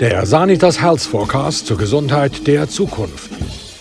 Der 0.00 0.26
Sanitas 0.26 0.80
Health 0.80 1.02
Forecast 1.02 1.66
zur 1.66 1.78
Gesundheit 1.78 2.46
der 2.46 2.68
Zukunft. 2.68 3.30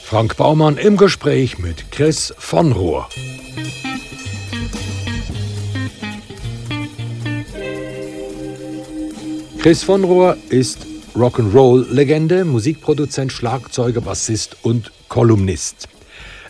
Frank 0.03 0.37
Baumann 0.37 0.77
im 0.77 0.95
Gespräch 0.95 1.57
mit 1.57 1.91
Chris 1.91 2.33
von 2.37 2.71
Rohr. 2.71 3.09
Chris 9.59 9.83
von 9.83 10.03
Rohr 10.03 10.37
ist 10.49 10.85
Rock'n'Roll-Legende, 11.15 12.45
Musikproduzent, 12.45 13.31
Schlagzeuger, 13.31 14.01
Bassist 14.01 14.57
und 14.61 14.91
Kolumnist. 15.09 15.87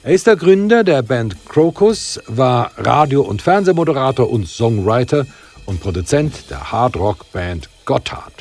Er 0.04 0.14
ist 0.14 0.27
der 0.27 0.36
Gründer 0.36 0.84
der 0.84 1.02
Band 1.02 1.38
Crocus, 1.48 2.20
war 2.27 2.71
Radio- 2.75 3.21
und 3.21 3.41
Fernsehmoderator 3.41 4.30
und 4.30 4.48
Songwriter 4.48 5.25
und 5.66 5.80
Produzent 5.80 6.50
der 6.50 6.71
Hardrock-Band 6.71 7.69
Gotthard. 7.86 8.32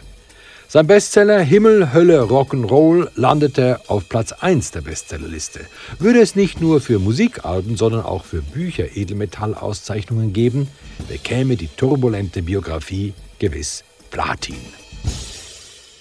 Sein 0.72 0.86
Bestseller 0.86 1.40
Himmel, 1.40 1.92
Hölle, 1.92 2.22
Rock'n'Roll 2.22 3.10
landete 3.14 3.78
auf 3.88 4.08
Platz 4.08 4.32
1 4.32 4.70
der 4.70 4.80
Bestsellerliste. 4.80 5.66
Würde 5.98 6.22
es 6.22 6.34
nicht 6.34 6.62
nur 6.62 6.80
für 6.80 6.98
Musikalben, 6.98 7.76
sondern 7.76 8.06
auch 8.06 8.24
für 8.24 8.40
Bücher 8.40 8.96
Edelmetall-Auszeichnungen 8.96 10.32
geben, 10.32 10.68
bekäme 11.10 11.56
die 11.56 11.68
turbulente 11.68 12.40
Biografie 12.40 13.12
gewiss 13.38 13.84
Platin. 14.10 14.56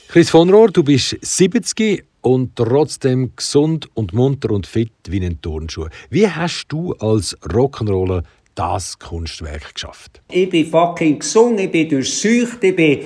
Chris 0.07 0.29
von 0.29 0.49
Rohr, 0.49 0.69
du 0.69 0.83
bist 0.83 1.17
70 1.19 2.05
und 2.21 2.55
trotzdem 2.55 3.33
gesund 3.35 3.89
und 3.93 4.13
munter 4.13 4.51
und 4.51 4.67
fit 4.67 4.93
wie 5.09 5.19
ein 5.19 5.41
Turnschuh. 5.41 5.87
Wie 6.09 6.29
hast 6.29 6.67
du 6.69 6.93
als 6.93 7.37
Rock'n'Roller 7.41 8.23
das 8.55 8.97
Kunstwerk 8.97 9.73
geschafft? 9.73 10.21
Ich 10.31 10.49
bin 10.49 10.65
fucking 10.65 11.19
gesund, 11.19 11.59
ich 11.59 11.69
bin 11.69 11.89
durchsucht, 11.89 12.63
ich 12.63 12.73
bin 12.73 12.99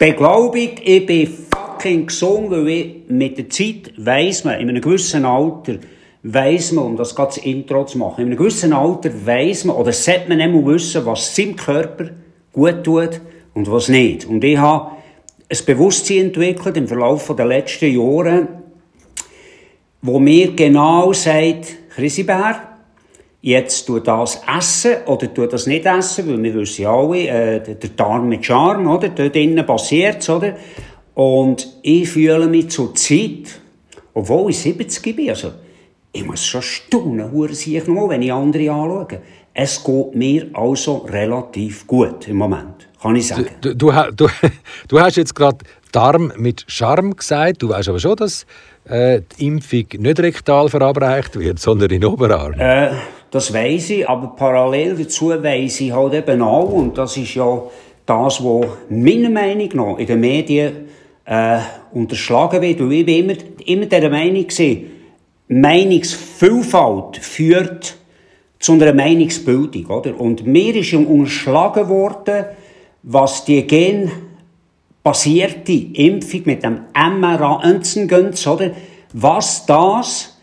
beglaubigt, 0.00 0.80
ich 0.82 1.04
bin 1.04 1.28
fucking 1.28 2.06
gesund, 2.06 2.50
weil 2.50 2.68
ich 2.68 2.96
mit 3.08 3.36
der 3.36 3.50
Zeit 3.50 3.92
weiss 3.98 4.44
man, 4.44 4.58
in 4.58 4.70
einem 4.70 4.80
gewissen 4.80 5.26
Alter, 5.26 5.74
weiss 6.22 6.72
man, 6.72 6.86
um 6.86 6.96
das 6.96 7.14
ganze 7.14 7.40
Intro 7.44 7.84
zu 7.84 7.98
machen, 7.98 8.22
in 8.22 8.28
einem 8.28 8.38
gewissen 8.38 8.72
Alter 8.72 9.10
weiss 9.26 9.66
man, 9.66 9.76
oder 9.76 9.92
sollte 9.92 10.30
man 10.30 10.40
immer 10.40 10.64
wissen, 10.64 11.04
was 11.04 11.36
seinem 11.36 11.54
Körper 11.54 12.12
gut 12.50 12.82
tut 12.82 13.20
und 13.52 13.70
was 13.70 13.88
nicht. 13.88 14.24
Und 14.24 14.42
ich 14.42 14.56
habe 14.56 14.92
ein 15.50 15.58
Bewusstsein 15.66 16.26
entwickelt 16.26 16.78
im 16.78 16.88
Verlauf 16.88 17.30
der 17.36 17.44
letzten 17.44 17.94
Jahre, 17.94 18.48
wo 20.00 20.18
mir 20.18 20.52
genau 20.52 21.12
sagt, 21.12 21.90
Chrisibär, 21.90 22.69
jetzt 23.42 23.86
tu 23.86 23.98
das 24.00 24.42
essen 24.58 24.96
oder 25.06 25.32
tu 25.32 25.46
das 25.46 25.66
nicht 25.66 25.86
essen, 25.86 26.28
weil 26.28 26.42
wir 26.42 26.54
wissen 26.54 26.82
ja 26.82 26.94
alle, 26.94 27.28
äh, 27.28 27.74
der 27.74 27.90
Darm 27.90 28.28
mit 28.28 28.44
Charme, 28.44 28.86
oder? 28.88 29.08
Dort 29.08 29.36
innen 29.36 29.64
passiert's, 29.64 30.28
oder? 30.28 30.56
Und 31.14 31.68
ich 31.82 32.08
fühle 32.08 32.46
mich 32.46 32.70
zur 32.70 32.94
Zeit, 32.94 33.60
obwohl 34.14 34.50
ich 34.50 34.58
70 34.58 35.16
bin, 35.16 35.30
also, 35.30 35.52
ich 36.12 36.24
muss 36.24 36.44
schon 36.44 36.62
staunen, 36.62 37.48
sich 37.54 37.86
noch, 37.86 38.08
wenn 38.08 38.22
ich 38.22 38.32
andere 38.32 38.70
anschaue. 38.70 39.20
Es 39.52 39.82
geht 39.82 40.14
mir 40.14 40.46
also 40.54 40.98
relativ 41.08 41.86
gut 41.86 42.26
im 42.28 42.36
Moment, 42.36 42.88
kann 43.00 43.16
ich 43.16 43.28
sagen. 43.28 43.46
Du, 43.60 43.74
du, 43.74 43.92
du, 44.16 44.28
du 44.88 45.00
hast 45.00 45.16
jetzt 45.16 45.34
gerade 45.34 45.58
Darm 45.92 46.32
mit 46.36 46.64
Charme 46.68 47.16
gesagt. 47.16 47.62
Du 47.62 47.68
weißt 47.68 47.88
aber 47.88 47.98
schon, 47.98 48.16
dass 48.16 48.46
äh, 48.84 49.22
die 49.38 49.46
Impfung 49.46 49.86
nicht 49.98 50.20
rektal 50.20 50.68
verabreicht 50.68 51.38
wird, 51.38 51.58
sondern 51.58 51.90
in 51.90 52.04
Oberarm. 52.04 52.54
Äh, 52.58 52.90
das 53.30 53.52
weiß 53.52 53.90
ich, 53.90 54.08
aber 54.08 54.28
parallel 54.28 54.96
dazu 54.96 55.28
weiß 55.28 55.80
ich 55.80 55.92
halt 55.92 56.14
eben 56.14 56.42
auch, 56.42 56.72
und 56.72 56.98
das 56.98 57.16
ist 57.16 57.34
ja 57.34 57.62
das, 58.04 58.42
was 58.44 58.66
meiner 58.88 59.30
Meinung 59.30 59.68
nach 59.74 59.98
in 59.98 60.06
den 60.06 60.20
Medien 60.20 60.88
äh, 61.24 61.60
unterschlagen 61.92 62.60
wird. 62.60 62.80
Und 62.80 62.90
ich 62.90 63.06
bin 63.06 63.30
immer, 63.30 63.34
immer 63.64 63.86
der 63.86 64.10
Meinung 64.10 64.46
gewesen, 64.46 64.86
Meinungsvielfalt 65.46 67.18
führt 67.18 67.96
zu 68.58 68.72
einer 68.72 68.92
Meinungsbildung, 68.92 69.86
oder? 69.86 70.20
Und 70.20 70.46
mir 70.46 70.76
ist 70.76 70.92
unterschlagen 70.92 71.88
worden, 71.88 72.44
was 73.02 73.44
die 73.44 73.66
genbasierte 75.02 75.72
Impfung 75.72 76.42
mit 76.44 76.62
dem 76.62 76.80
mRNA-Antigens, 76.94 78.46
oder? 78.46 78.72
Was 79.12 79.66
das 79.66 80.36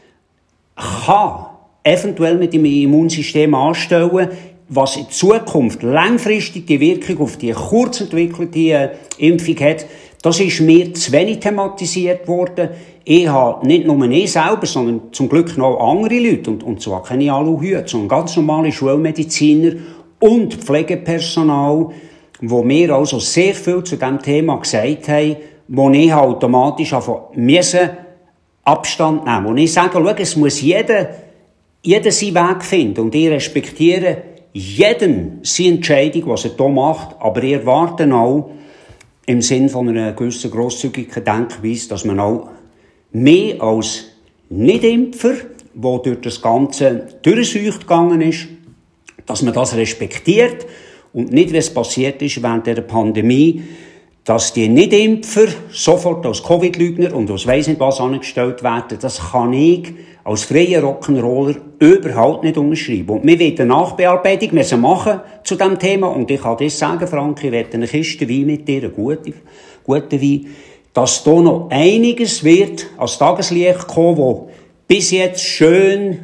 kann 0.75 1.45
eventuell 1.87 2.37
mit 2.37 2.53
dem 2.53 2.65
Immunsystem 2.65 3.53
anstellen, 3.55 4.29
was 4.69 4.97
in 4.97 5.09
Zukunft 5.09 5.81
langfristig 5.81 6.67
die 6.67 6.79
Wirkung 6.79 7.21
auf 7.21 7.37
die 7.37 7.51
kurz 7.51 8.01
entwickelte 8.01 8.59
äh, 8.59 8.89
Impfung 9.17 9.55
hat, 9.61 9.85
das 10.21 10.39
ist 10.39 10.59
mir 10.59 10.93
zu 10.93 11.11
wenig 11.11 11.39
thematisiert 11.39 12.27
worden. 12.27 12.69
Ich 13.05 13.27
habe 13.27 13.65
nicht 13.65 13.85
nur 13.85 14.03
ich 14.09 14.31
selber, 14.31 14.65
sondern 14.65 15.13
zum 15.13 15.29
Glück 15.29 15.57
noch 15.57 15.79
andere 15.79 16.19
Leute, 16.19 16.49
und, 16.49 16.63
und 16.63 16.81
zwar 16.81 17.03
keine 17.03 17.31
Aluhüte, 17.31 17.87
sondern 17.87 18.09
ganz 18.09 18.35
normale 18.35 18.71
Schulmediziner 18.71 19.73
und 20.19 20.55
Pflegepersonal, 20.55 21.91
wo 22.41 22.63
mir 22.63 22.93
also 22.93 23.19
sehr 23.19 23.53
viel 23.53 23.83
zu 23.83 23.95
diesem 23.95 24.21
Thema 24.21 24.57
gesagt 24.57 25.07
haben, 25.07 25.37
wo 25.69 25.89
ich 25.91 26.13
automatisch 26.13 26.93
müssen 27.35 27.89
Abstand 28.65 29.25
nehmen. 29.25 29.45
Und 29.45 29.57
ich 29.59 29.71
sage, 29.71 29.91
schau, 29.93 30.09
es 30.09 30.35
muss 30.35 30.61
jeder 30.61 31.07
jeder 31.87 32.11
seinen 32.11 32.35
Weg 32.35 32.65
finden 32.65 32.99
und 32.99 33.15
ich 33.15 33.29
respektiere 33.29 34.17
jeden 34.51 35.39
seine 35.41 35.75
Entscheidung, 35.75 36.27
was 36.27 36.43
er 36.43 36.51
hier 36.57 36.67
macht, 36.67 37.15
aber 37.19 37.41
ich 37.41 37.53
erwarte 37.53 38.13
auch 38.13 38.49
im 39.25 39.41
Sinn 39.41 39.69
von 39.69 39.87
einer 39.87 40.11
gewissen 40.11 40.51
grosszügigen 40.51 41.23
Denkweise, 41.23 41.87
dass 41.87 42.03
man 42.03 42.19
auch 42.19 42.49
mehr 43.13 43.61
als 43.61 44.03
Nicht-Impfer, 44.49 45.33
der 45.75 45.97
durch 45.99 46.21
das 46.21 46.41
Ganze 46.41 47.07
durchseucht 47.21 47.81
gegangen 47.81 48.19
ist, 48.19 48.47
dass 49.25 49.41
man 49.43 49.53
das 49.53 49.73
respektiert 49.73 50.65
und 51.13 51.31
nicht, 51.31 51.53
es 51.53 51.73
passiert 51.73 52.21
ist 52.21 52.43
während 52.43 52.67
der 52.67 52.81
Pandemie, 52.81 53.63
dass 54.25 54.51
die 54.51 54.67
Nicht-Impfer 54.67 55.47
sofort 55.71 56.25
als 56.25 56.43
Covid-Lügner 56.43 57.15
und 57.15 57.31
als 57.31 57.47
weiss 57.47 57.67
nicht 57.67 57.79
was 57.79 58.01
angestellt 58.01 58.61
werden, 58.61 58.97
das 58.99 59.31
kann 59.31 59.53
ich 59.53 59.93
als 60.27 60.43
freier 60.43 60.83
Rock'n'Roller 60.83 61.55
überhaupt 61.79 62.43
nicht 62.43 62.57
unterschreiben. 62.57 63.19
Und 63.19 63.25
wir 63.25 63.39
wollen 63.39 63.59
eine 63.59 63.65
Nachbearbeitung 63.65 64.55
müssen 64.55 64.81
machen 64.81 65.21
zu 65.45 65.55
diesem 65.55 65.79
Thema. 65.79 66.07
Und 66.07 66.29
ich 66.29 66.41
kann 66.41 66.57
das 66.57 66.77
sagen, 66.77 67.07
Frank, 67.07 67.41
ich 67.45 67.51
werde 67.51 67.75
eine 67.75 67.87
Kiste 67.87 68.27
Wein 68.27 68.45
mit 68.45 68.67
dir, 68.67 68.81
eine 68.83 68.89
gute, 68.89 69.33
gute 69.85 70.21
Wein, 70.21 70.47
dass 70.93 71.23
da 71.23 71.31
noch 71.31 71.69
einiges 71.69 72.43
wird 72.43 72.87
als 72.97 73.17
Tageslicht 73.17 73.87
kommen, 73.87 74.17
wo 74.17 74.49
bis 74.85 75.11
jetzt 75.11 75.45
schön 75.45 76.19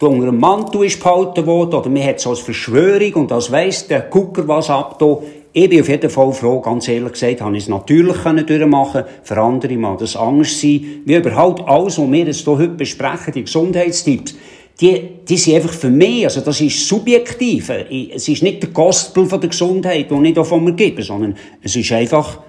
unter 0.00 0.26
dem 0.26 0.38
Mantel 0.38 0.84
ist 0.84 1.02
behalten 1.02 1.46
worden, 1.46 1.76
oder 1.76 1.88
man 1.88 2.04
hat 2.04 2.16
es 2.16 2.26
als 2.26 2.40
Verschwörung 2.40 3.14
und 3.14 3.32
als 3.32 3.50
weiss 3.50 3.86
der 3.86 4.02
Gucker 4.02 4.46
was 4.46 4.68
ab 4.68 4.98
da. 4.98 5.20
Ich 5.56 5.70
bin 5.70 5.80
auf 5.80 5.88
jeden 5.88 6.10
Fall 6.10 6.32
froh, 6.32 6.60
ganz 6.60 6.88
ehrlich 6.88 7.12
gesagt, 7.12 7.40
habe 7.40 7.56
ich 7.56 7.62
es 7.62 7.68
natürlich 7.68 8.16
durchmachen 8.16 9.04
Für 9.22 9.36
andere 9.40 9.76
mag 9.76 9.98
das 9.98 10.16
anders 10.16 10.60
sein. 10.60 11.02
Wie 11.04 11.14
überhaupt 11.14 11.62
alles, 11.68 11.96
was 11.96 12.10
wir 12.10 12.24
jetzt 12.24 12.40
hier 12.40 12.58
heute 12.58 12.70
besprechen, 12.70 13.32
die 13.32 13.44
Gesundheitstipps, 13.44 14.34
die, 14.80 15.10
die 15.28 15.36
sind 15.36 15.54
einfach 15.54 15.72
für 15.72 15.90
mich, 15.90 16.24
also 16.24 16.40
das 16.40 16.60
ist 16.60 16.88
subjektiv. 16.88 17.70
Es 17.70 18.26
ist 18.26 18.42
nicht 18.42 18.64
der 18.64 18.70
Gospel 18.70 19.26
von 19.26 19.40
der 19.40 19.50
Gesundheit, 19.50 20.10
den 20.10 20.24
ich 20.24 20.34
da 20.34 20.42
von 20.42 20.64
mir 20.64 20.72
gebe, 20.72 21.04
sondern 21.04 21.36
es 21.62 21.76
ist 21.76 21.92
einfach 21.92 22.40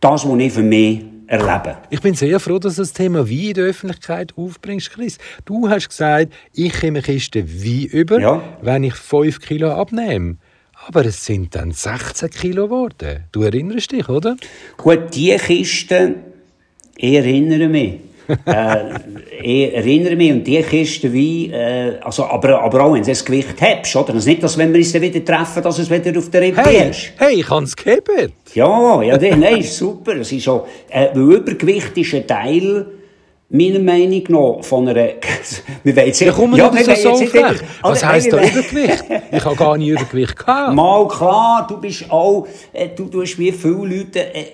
das, 0.00 0.26
was 0.26 0.38
ich 0.38 0.52
für 0.54 0.62
mich 0.62 1.04
erlebe. 1.26 1.76
Ich 1.90 2.00
bin 2.00 2.14
sehr 2.14 2.40
froh, 2.40 2.58
dass 2.58 2.76
du 2.76 2.80
das 2.80 2.94
Thema 2.94 3.28
Wein 3.28 3.48
in 3.48 3.54
der 3.54 3.64
Öffentlichkeit 3.64 4.32
aufbringst, 4.38 4.90
Chris. 4.90 5.18
Du 5.44 5.68
hast 5.68 5.90
gesagt, 5.90 6.32
ich 6.54 6.72
komme 6.80 7.02
Kiste 7.02 7.46
Wein 7.46 7.88
über, 7.92 8.20
ja. 8.20 8.42
wenn 8.62 8.84
ich 8.84 8.94
5 8.94 9.38
Kilo 9.40 9.70
abnehme. 9.70 10.38
Aber 10.86 11.06
es 11.06 11.24
sind 11.24 11.54
dann 11.54 11.72
16 11.72 12.30
Kilo 12.30 12.64
geworden. 12.64 13.24
Du 13.32 13.42
erinnerst 13.42 13.92
dich, 13.92 14.08
oder? 14.08 14.36
Gut, 14.76 15.14
die 15.14 15.34
Kiste, 15.36 16.16
ich 16.96 17.14
erinnere 17.14 17.68
mich. 17.68 18.00
äh, 18.46 18.76
ich 19.42 19.74
erinnere 19.74 20.16
mich, 20.16 20.32
und 20.32 20.44
die 20.44 20.62
Kiste 20.62 21.12
wie, 21.12 21.50
äh, 21.50 21.98
also, 22.00 22.24
aber, 22.24 22.60
aber 22.62 22.82
auch 22.82 22.94
wenn 22.94 23.02
du 23.02 23.08
das 23.08 23.24
Gewicht 23.24 23.60
hast, 23.60 23.96
oder? 23.96 24.10
Es 24.10 24.20
ist 24.20 24.26
nicht, 24.26 24.42
dass 24.42 24.56
wenn 24.56 24.72
wir 24.72 24.78
uns 24.78 24.92
dann 24.92 25.02
wieder 25.02 25.24
treffen, 25.24 25.62
dass 25.62 25.78
es 25.78 25.90
wieder 25.90 26.18
auf 26.18 26.30
der 26.30 26.42
Rippe 26.42 26.62
hey, 26.62 26.90
ist. 26.90 27.12
Hey, 27.16 27.40
ich 27.40 27.50
habe 27.50 27.64
es 27.64 27.76
gehabt. 27.76 28.10
Ja, 28.54 29.02
ja, 29.02 29.18
nein, 29.36 29.58
ist 29.58 29.76
super. 29.76 30.16
Es 30.16 30.32
ist 30.32 30.44
so, 30.44 30.66
äh, 30.88 31.12
Übergewicht 31.14 31.96
ist 31.96 32.14
ein 32.14 32.26
Teil, 32.26 32.86
meiner 33.54 33.78
Meinung 33.78 34.24
nach 34.28 34.64
von 34.64 34.88
einer... 34.88 35.10
wir 35.84 35.96
wollen 35.96 36.06
jetzt, 36.06 36.20
ja, 36.20 36.36
wir 36.36 36.96
so 36.96 37.10
jetzt 37.10 37.30
frech. 37.30 37.60
Was 37.82 38.04
heisst 38.04 38.32
da 38.32 38.38
Übergewicht? 38.38 39.04
Ich 39.30 39.44
habe 39.44 39.56
gar 39.56 39.76
nie 39.76 39.90
Übergewicht 39.90 40.36
gehabt. 40.36 40.74
Mal 40.74 41.08
klar, 41.08 41.66
du 41.68 41.78
bist 41.78 42.10
auch... 42.10 42.46
Äh, 42.72 42.88
du 42.96 43.06
tust 43.06 43.38
wie 43.38 43.52
viele 43.52 43.74
Leute... 43.74 44.34
Äh, 44.34 44.44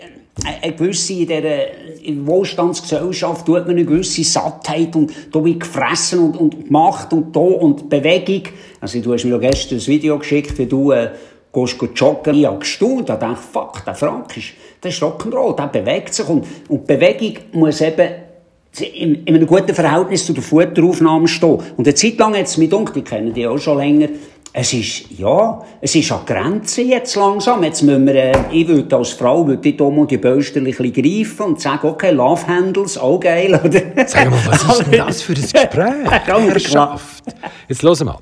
eine 0.63 0.73
gewisse, 0.75 1.13
in 1.13 1.27
dieser 1.27 2.27
Wohlstandsgesellschaft 2.27 3.45
tut 3.45 3.67
man 3.67 3.71
eine 3.71 3.85
gewisse 3.85 4.25
Sattheit 4.25 4.97
und 4.97 5.13
da 5.33 5.45
wird 5.45 5.61
gefressen 5.61 6.21
und, 6.21 6.37
und 6.37 6.67
gemacht 6.67 7.13
und 7.13 7.35
da 7.35 7.41
und 7.41 7.91
Bewegung. 7.91 8.45
Also 8.81 9.01
du 9.01 9.13
hast 9.13 9.25
mir 9.25 9.39
gestern 9.39 9.79
ein 9.79 9.87
Video 9.87 10.19
geschickt, 10.19 10.57
wie 10.57 10.65
du 10.65 10.93
äh, 10.93 11.11
gehst 11.53 11.77
joggen, 11.95 12.35
ich 12.35 12.47
habe 12.47 12.59
gestaunt, 12.59 13.09
da 13.09 13.17
dachte 13.17 13.43
fuck, 13.53 13.85
der 13.85 13.95
Frank 13.95 14.35
ist, 14.37 14.53
das 14.81 14.95
ist 14.95 15.03
Rock'n'Roll, 15.03 15.57
der 15.57 15.67
bewegt 15.67 16.15
sich 16.15 16.27
und, 16.27 16.47
und 16.69 16.87
Bewegung 16.87 17.37
muss 17.53 17.83
eben 17.83 18.09
in, 18.79 19.25
in 19.25 19.35
einem 19.35 19.47
guten 19.47 19.75
Verhältnis 19.75 20.27
zu 20.27 20.33
der 20.33 20.43
Futteraufnahme 20.43 21.29
stehen. 21.29 21.59
Und 21.77 21.87
eine 21.87 21.95
Zeit 21.95 22.19
lang 22.19 22.37
hat 22.37 22.47
es 22.47 22.57
mich 22.57 22.71
gedacht, 22.71 22.97
ich 22.97 23.05
kenne 23.05 23.33
die 23.33 23.47
auch 23.47 23.59
schon 23.59 23.79
länger, 23.79 24.09
es 24.53 24.73
ist, 24.73 25.05
ja, 25.17 25.63
es 25.81 25.95
ist 25.95 26.11
an 26.11 26.27
Grenzen 26.27 26.89
jetzt 26.89 27.15
langsam. 27.15 27.63
Jetzt 27.63 27.83
müssen 27.83 28.05
wir, 28.05 28.15
äh, 28.17 28.33
ich 28.51 28.67
würde 28.67 28.97
als 28.97 29.11
Frau, 29.11 29.47
würde 29.47 29.69
ich 29.69 29.81
um 29.81 30.07
die 30.09 30.19
Böster 30.19 30.59
ein 30.59 30.65
bisschen 30.65 30.93
greifen 30.93 31.43
und 31.47 31.61
sagen, 31.61 31.87
okay, 31.87 32.11
Love 32.11 32.47
Handles, 32.49 32.99
auch 32.99 33.21
geil, 33.21 33.55
oder? 33.65 33.81
Sag 34.09 34.29
mal, 34.29 34.41
was 34.47 34.63
ist 34.65 34.87
denn 34.87 34.99
das 34.99 35.23
für 35.23 35.35
ein 35.35 35.41
Gespräch? 35.53 36.11
Herrschaft. 36.11 37.25
Jetzt 37.69 37.83
hören 37.83 37.99
wir 37.99 38.05
mal. 38.07 38.19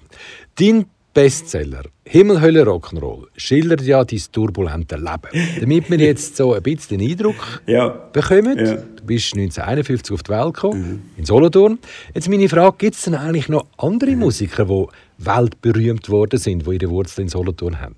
Dein 0.58 0.84
Bestseller 1.19 1.82
Himmel, 2.05 2.41
Hölle, 2.41 2.62
Rock'n'Roll 2.62 3.26
schildert 3.37 3.81
ja 3.81 4.05
dein 4.05 4.20
turbulente 4.31 4.94
Leben. 4.94 5.59
Damit 5.59 5.91
wir 5.91 5.99
jetzt 5.99 6.37
so 6.37 6.55
ein 6.55 6.62
bisschen 6.62 6.97
den 6.97 7.11
Eindruck 7.11 7.61
ja. 7.67 7.88
bekommen, 7.88 8.56
ja. 8.56 8.76
du 8.76 9.03
bist 9.05 9.35
1951 9.35 10.15
auf 10.15 10.23
die 10.23 10.31
Welt 10.31 10.55
gekommen, 10.55 10.81
mhm. 10.81 11.03
in 11.17 11.25
Solothurn. 11.25 11.81
Jetzt 12.15 12.29
meine 12.29 12.49
Frage, 12.49 12.76
gibt 12.79 12.94
es 12.94 13.03
denn 13.03 13.17
eigentlich 13.17 13.49
noch 13.49 13.67
andere 13.79 14.12
mhm. 14.12 14.20
Musiker, 14.20 14.67
die 14.67 14.87
weltberühmt 15.19 16.09
worden 16.09 16.38
sind, 16.38 16.65
die 16.65 16.75
ihre 16.75 16.88
Wurzeln 16.88 17.25
in 17.25 17.31
Solothurn 17.31 17.81
haben? 17.81 17.97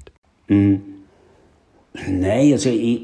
Mhm. 0.48 0.80
Nein, 2.08 2.52
also, 2.54 2.70
ich, 2.70 3.02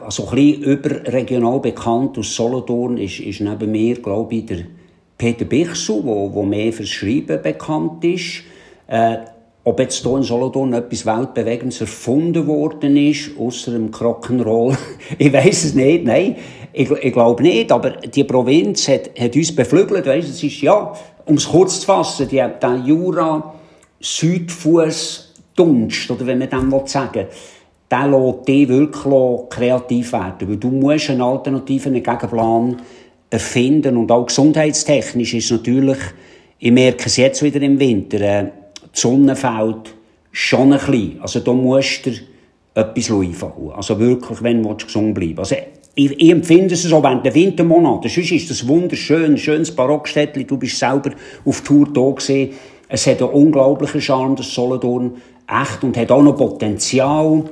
also 0.00 0.28
ein 0.28 0.34
bisschen 0.34 0.62
überregional 0.64 1.60
bekannt 1.60 2.18
aus 2.18 2.34
Solothurn 2.34 2.96
ist, 2.96 3.20
ist 3.20 3.40
neben 3.40 3.70
mir, 3.70 3.94
glaube 4.02 4.34
ich, 4.34 4.46
der 4.46 4.64
Peter 5.16 5.44
Bichsel, 5.44 6.02
der 6.02 6.42
mehr 6.42 6.72
fürs 6.72 6.88
Schreiben 6.88 7.40
bekannt 7.40 8.02
ist. 8.04 8.42
Äh, 8.88 9.18
ob 9.64 9.78
jetzt 9.78 10.02
hier 10.02 10.16
in 10.16 10.22
Solothurn 10.22 10.72
etwas 10.72 11.06
Weltbewegendes 11.06 11.80
erfunden 11.80 12.46
worden 12.46 12.96
ist, 12.96 13.30
außer 13.38 13.72
dem 13.72 13.90
Rock'n'Roll, 13.90 14.76
ich 15.18 15.32
weiß 15.32 15.64
es 15.64 15.74
nicht, 15.74 16.04
nein, 16.04 16.36
ich, 16.72 16.90
ich 16.90 17.12
glaube 17.12 17.42
nicht, 17.42 17.70
aber 17.70 17.90
die 17.90 18.24
Provinz 18.24 18.88
hat, 18.88 19.10
hat 19.18 19.36
uns 19.36 19.54
beflügelt, 19.54 20.06
weißt, 20.06 20.28
es 20.28 20.42
ist 20.42 20.60
ja, 20.62 20.92
um 21.26 21.36
es 21.36 21.48
kurz 21.48 21.80
zu 21.80 21.86
fassen, 21.86 22.28
die, 22.28 22.36
der 22.36 22.82
Jura 22.84 23.54
Südfuss 24.00 25.28
Dunst, 25.54 26.10
oder 26.10 26.26
wenn 26.26 26.38
man 26.38 26.48
dem 26.48 26.72
sagen. 26.86 27.14
Will, 27.14 27.28
der 27.92 28.08
lässt 28.08 28.48
dich 28.48 28.68
wirklich 28.68 29.48
kreativ 29.50 30.12
werden, 30.14 30.48
weil 30.48 30.56
du 30.56 30.70
musst 30.70 31.10
einen 31.10 31.20
alternativen 31.20 31.92
Gegenplan 31.92 32.76
erfinden. 33.28 33.98
Und 33.98 34.10
auch 34.10 34.24
gesundheitstechnisch 34.24 35.34
ist 35.34 35.50
natürlich, 35.50 35.98
ich 36.58 36.72
merke 36.72 37.04
es 37.06 37.18
jetzt 37.18 37.42
wieder 37.42 37.60
im 37.60 37.78
Winter, 37.78 38.20
äh, 38.20 38.46
die 38.94 39.00
Sonne 39.00 39.36
fällt 39.36 39.94
schon 40.30 40.72
ein 40.72 40.78
bisschen. 40.78 41.20
Also 41.20 41.40
da 41.40 41.52
musst 41.52 42.06
du 42.06 42.10
etwas 42.74 43.10
einfallen. 43.10 43.70
Also 43.74 43.98
wirklich, 43.98 44.42
wenn 44.42 44.62
du 44.62 44.74
gesund 44.74 45.14
bleiben 45.14 45.38
Also 45.38 45.56
ich, 45.94 46.10
ich, 46.18 46.30
empfinde 46.30 46.74
es 46.74 46.82
so 46.82 47.02
während 47.02 47.24
der 47.24 47.34
Wintermonate. 47.34 48.08
Sonst 48.08 48.32
ist 48.32 48.50
das 48.50 48.66
wunderschön, 48.66 49.36
schönes 49.36 49.70
Barockstädtchen. 49.74 50.46
Du 50.46 50.56
bist 50.56 50.78
selber 50.78 51.10
auf 51.44 51.60
Tour 51.60 51.86
da 51.92 52.10
gesehen. 52.10 52.54
Es 52.88 53.06
hat 53.06 53.20
einen 53.20 53.30
unglaublichen 53.30 54.00
Charme, 54.00 54.36
das 54.36 54.52
Solothurn. 54.52 55.16
Echt. 55.46 55.84
Und 55.84 55.96
hat 55.96 56.10
auch 56.10 56.22
noch 56.22 56.36
Potenzial 56.36 57.44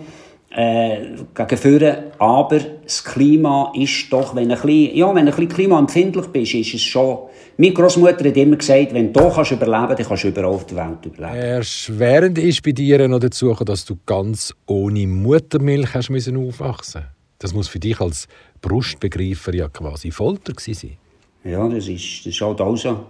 äh, 0.51 1.17
gegen 1.35 1.57
vorne. 1.57 2.13
Aber 2.19 2.59
das 2.85 3.05
Klima 3.05 3.73
ist 3.75 4.13
doch, 4.13 4.35
wenn 4.35 4.49
du 4.49 4.55
ein 4.55 4.61
bisschen, 4.61 4.97
ja, 4.97 5.09
wenn 5.09 5.27
ein 5.27 5.27
bisschen 5.27 5.49
klimaempfindlich 5.49 6.27
bist, 6.27 6.55
ist 6.55 6.75
es 6.75 6.83
schon 6.83 7.31
meine 7.61 7.75
Großmutter 7.75 8.25
hat 8.27 8.37
immer 8.39 8.57
gesagt, 8.57 8.95
wenn 8.95 9.13
du 9.13 9.21
hier 9.21 9.31
kannst 9.31 9.53
überleben 9.53 9.89
kannst, 9.89 10.01
dann 10.01 10.07
kannst 10.09 10.25
du 10.25 10.29
überall 10.29 10.47
auf 10.47 10.65
der 10.65 10.77
Welt 10.79 11.05
überleben. 11.05 11.39
Erschwerend 11.39 12.39
ist 12.39 12.63
bei 12.63 12.73
dir 12.73 13.07
noch 13.07 13.19
dazu, 13.19 13.53
dass 13.53 13.85
du 13.85 13.99
ganz 14.07 14.55
ohne 14.67 15.07
Muttermilch 15.07 15.93
hast 15.93 16.09
müssen 16.09 16.39
aufwachsen 16.39 17.05
Das 17.39 17.53
muss 17.53 17.69
für 17.69 17.79
dich 17.79 18.01
als 18.01 18.29
Brustbegreifer 18.63 19.53
ja 19.55 19.69
quasi 19.69 20.11
Folter 20.11 20.55
sein. 20.57 20.97
Ja, 21.45 21.69
das 21.69 21.87
ist, 21.87 22.21
das 22.21 22.33
ist 22.33 22.41
halt 22.41 22.63
auch 22.63 22.77
so. 22.77 23.05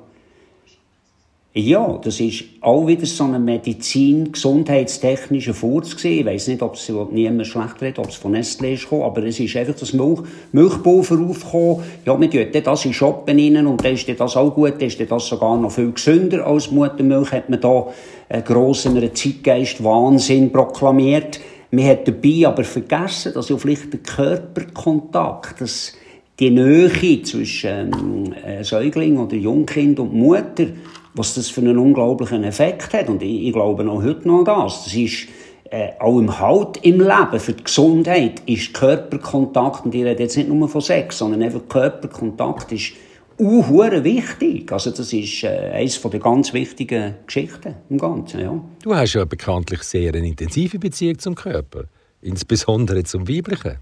Ja, 1.52 1.98
das 2.04 2.20
ist 2.20 2.44
auch 2.60 2.86
wieder 2.86 3.06
so 3.06 3.24
ein 3.24 3.44
medizin-gesundheitstechnischer 3.44 5.52
Furz 5.52 5.96
gewesen. 5.96 6.20
Ich 6.20 6.24
weiss 6.24 6.46
nicht, 6.46 6.62
ob 6.62 6.74
es 6.74 6.88
niemand 7.10 7.48
schlecht 7.48 7.82
redet, 7.82 7.98
ob 7.98 8.10
es 8.10 8.14
von 8.14 8.36
Nestlé 8.36 8.74
ist 8.74 8.84
gekommen, 8.84 9.02
aber 9.02 9.24
es 9.24 9.40
ist 9.40 9.56
einfach 9.56 9.74
das 9.74 9.92
Milch, 9.92 10.20
Milchpulver 10.52 11.18
aufgekommen. 11.18 11.82
Ja, 12.06 12.20
wir 12.20 12.30
tun 12.30 12.62
das 12.62 12.84
in 12.84 12.92
Shoppen 12.92 13.36
rein 13.36 13.66
und 13.66 13.84
dann 13.84 13.94
ist 13.94 14.08
das 14.08 14.36
auch 14.36 14.54
gut, 14.54 14.74
dann 14.74 14.86
ist 14.86 15.00
das 15.00 15.26
sogar 15.26 15.56
noch 15.56 15.72
viel 15.72 15.90
gesünder 15.90 16.46
als 16.46 16.70
Muttermilch, 16.70 17.32
hat 17.32 17.50
man 17.50 17.60
da 17.60 17.88
einen 18.28 18.44
grossen 18.44 18.94
Zeitgeist 19.12 19.82
Wahnsinn 19.82 20.52
proklamiert. 20.52 21.40
Man 21.72 21.84
hat 21.84 22.06
dabei 22.06 22.46
aber 22.46 22.62
vergessen, 22.62 23.32
dass 23.34 23.48
ja 23.48 23.56
vielleicht 23.56 23.92
der 23.92 23.98
Körperkontakt, 23.98 25.60
das, 25.60 25.94
die 26.38 26.50
Nähe 26.50 27.22
zwischen 27.24 28.36
ähm, 28.46 28.62
Säugling 28.62 29.18
oder 29.18 29.34
Jungkind 29.34 29.98
und 29.98 30.14
Mutter, 30.14 30.66
was 31.14 31.34
das 31.34 31.48
für 31.48 31.60
einen 31.60 31.78
unglaublichen 31.78 32.44
Effekt 32.44 32.92
hat. 32.92 33.08
Und 33.08 33.22
ich, 33.22 33.46
ich 33.46 33.52
glaube 33.52 33.84
noch 33.84 34.02
heute 34.02 34.26
noch 34.26 34.40
an 34.40 34.44
das. 34.44 34.84
Das 34.84 34.94
ist, 34.94 35.28
äh, 35.70 35.90
auch 35.98 36.18
im 36.18 36.38
Halt 36.38 36.78
im 36.82 37.00
Leben, 37.00 37.40
für 37.40 37.52
die 37.52 37.64
Gesundheit, 37.64 38.42
ist 38.46 38.74
Körperkontakt, 38.74 39.84
und 39.84 39.94
ich 39.94 40.04
rede 40.04 40.22
jetzt 40.22 40.36
nicht 40.36 40.48
nur 40.48 40.68
von 40.68 40.80
Sex, 40.80 41.18
sondern 41.18 41.42
einfach 41.42 41.60
Körperkontakt 41.68 42.72
ist 42.72 42.92
unhure 43.36 44.04
wichtig. 44.04 44.70
Also 44.72 44.90
das 44.90 45.12
ist 45.12 45.44
äh, 45.44 45.70
eines 45.72 46.00
der 46.00 46.20
ganz 46.20 46.52
wichtigen 46.52 47.14
Geschichten 47.26 47.76
im 47.88 47.98
Ganzen, 47.98 48.40
ja. 48.40 48.60
Du 48.82 48.94
hast 48.94 49.14
ja 49.14 49.24
bekanntlich 49.24 49.82
sehr 49.82 50.12
eine 50.14 50.26
intensive 50.26 50.78
Beziehung 50.78 51.18
zum 51.18 51.34
Körper, 51.34 51.84
insbesondere 52.20 53.04
zum 53.04 53.28
Weiblichen. 53.28 53.76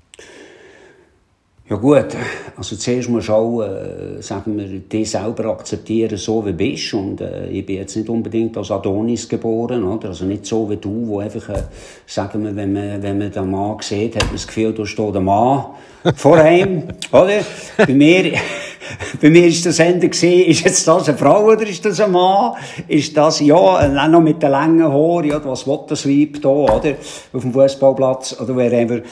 Ja 1.70 1.76
gut, 1.76 2.06
also 2.56 2.76
zuerst 2.76 3.10
musst 3.10 3.28
du 3.28 3.32
auch, 3.34 3.60
äh, 3.60 4.22
sagen 4.22 4.56
wir, 4.56 4.66
dich 4.66 5.10
selber 5.10 5.50
akzeptieren, 5.50 6.16
so 6.16 6.42
wie 6.46 6.52
du 6.52 6.56
bist. 6.56 6.94
Und 6.94 7.20
äh, 7.20 7.46
ich 7.50 7.66
bin 7.66 7.76
jetzt 7.76 7.94
nicht 7.94 8.08
unbedingt 8.08 8.56
als 8.56 8.70
Adonis 8.70 9.28
geboren, 9.28 9.84
oder? 9.84 10.08
Also 10.08 10.24
nicht 10.24 10.46
so 10.46 10.70
wie 10.70 10.78
du, 10.78 11.06
wo 11.06 11.18
einfach, 11.18 11.46
äh, 11.50 11.64
sagen 12.06 12.44
wir, 12.44 12.56
wenn 12.56 12.72
man, 12.72 13.02
wenn 13.02 13.18
man 13.18 13.30
den 13.30 13.50
Mann 13.50 13.76
sieht, 13.82 14.16
hat 14.16 14.24
man 14.24 14.32
das 14.32 14.46
Gefühl, 14.46 14.72
da 14.72 14.86
steht 14.86 15.14
der 15.14 15.20
Mann 15.20 15.66
vor 16.16 16.42
ihm, 16.42 16.84
oder? 17.12 17.40
Bei 17.76 17.92
mir, 17.92 18.32
bei 19.20 19.28
mir 19.28 19.46
ist 19.46 19.66
das 19.66 19.78
Ende 19.78 20.08
gesehen, 20.08 20.48
ist 20.48 20.64
jetzt 20.64 20.88
das 20.88 21.06
eine 21.06 21.18
Frau 21.18 21.44
oder 21.48 21.66
ist 21.66 21.84
das 21.84 22.00
ein 22.00 22.12
Mann? 22.12 22.54
Ist 22.86 23.14
das, 23.14 23.40
ja, 23.40 23.54
auch 23.54 24.08
noch 24.08 24.22
mit 24.22 24.42
den 24.42 24.52
langen 24.52 24.90
Haaren, 24.90 25.28
ja, 25.28 25.44
was 25.44 25.66
will 25.66 25.80
das 25.86 26.08
Weib 26.08 26.40
da, 26.40 26.48
oder? 26.48 26.94
Auf 27.30 27.42
dem 27.42 27.52
Fußballplatz, 27.52 28.40
oder 28.40 28.56
wherever. 28.56 29.02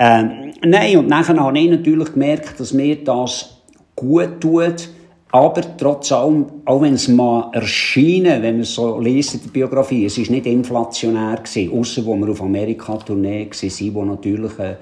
Ähm, 0.00 0.52
nein, 0.64 0.96
und 0.96 1.08
nachher 1.08 1.36
habe 1.36 1.58
ich 1.58 1.70
natürlich 1.70 2.12
gemerkt, 2.12 2.60
dass 2.60 2.72
mir 2.72 3.02
das 3.02 3.62
gut 3.96 4.40
tut, 4.40 4.88
aber 5.30 5.60
trotz 5.76 6.12
allem, 6.12 6.46
auch 6.64 6.80
wenn 6.80 6.94
es 6.94 7.08
mal 7.08 7.50
erscheinen, 7.52 8.42
wenn 8.42 8.56
man 8.56 8.64
so 8.64 9.00
liest 9.00 9.34
in 9.34 9.42
der 9.42 9.50
Biografie, 9.50 10.06
es 10.06 10.16
ist 10.16 10.30
nicht 10.30 10.46
inflationär 10.46 11.36
gewesen, 11.36 11.76
außer 11.76 12.06
wo 12.06 12.16
wir 12.16 12.30
auf 12.30 12.40
Amerika-Tournee 12.40 13.50
waren, 13.50 13.94
wo 13.94 14.04
natürlich 14.04 14.58
äh, 14.58 14.76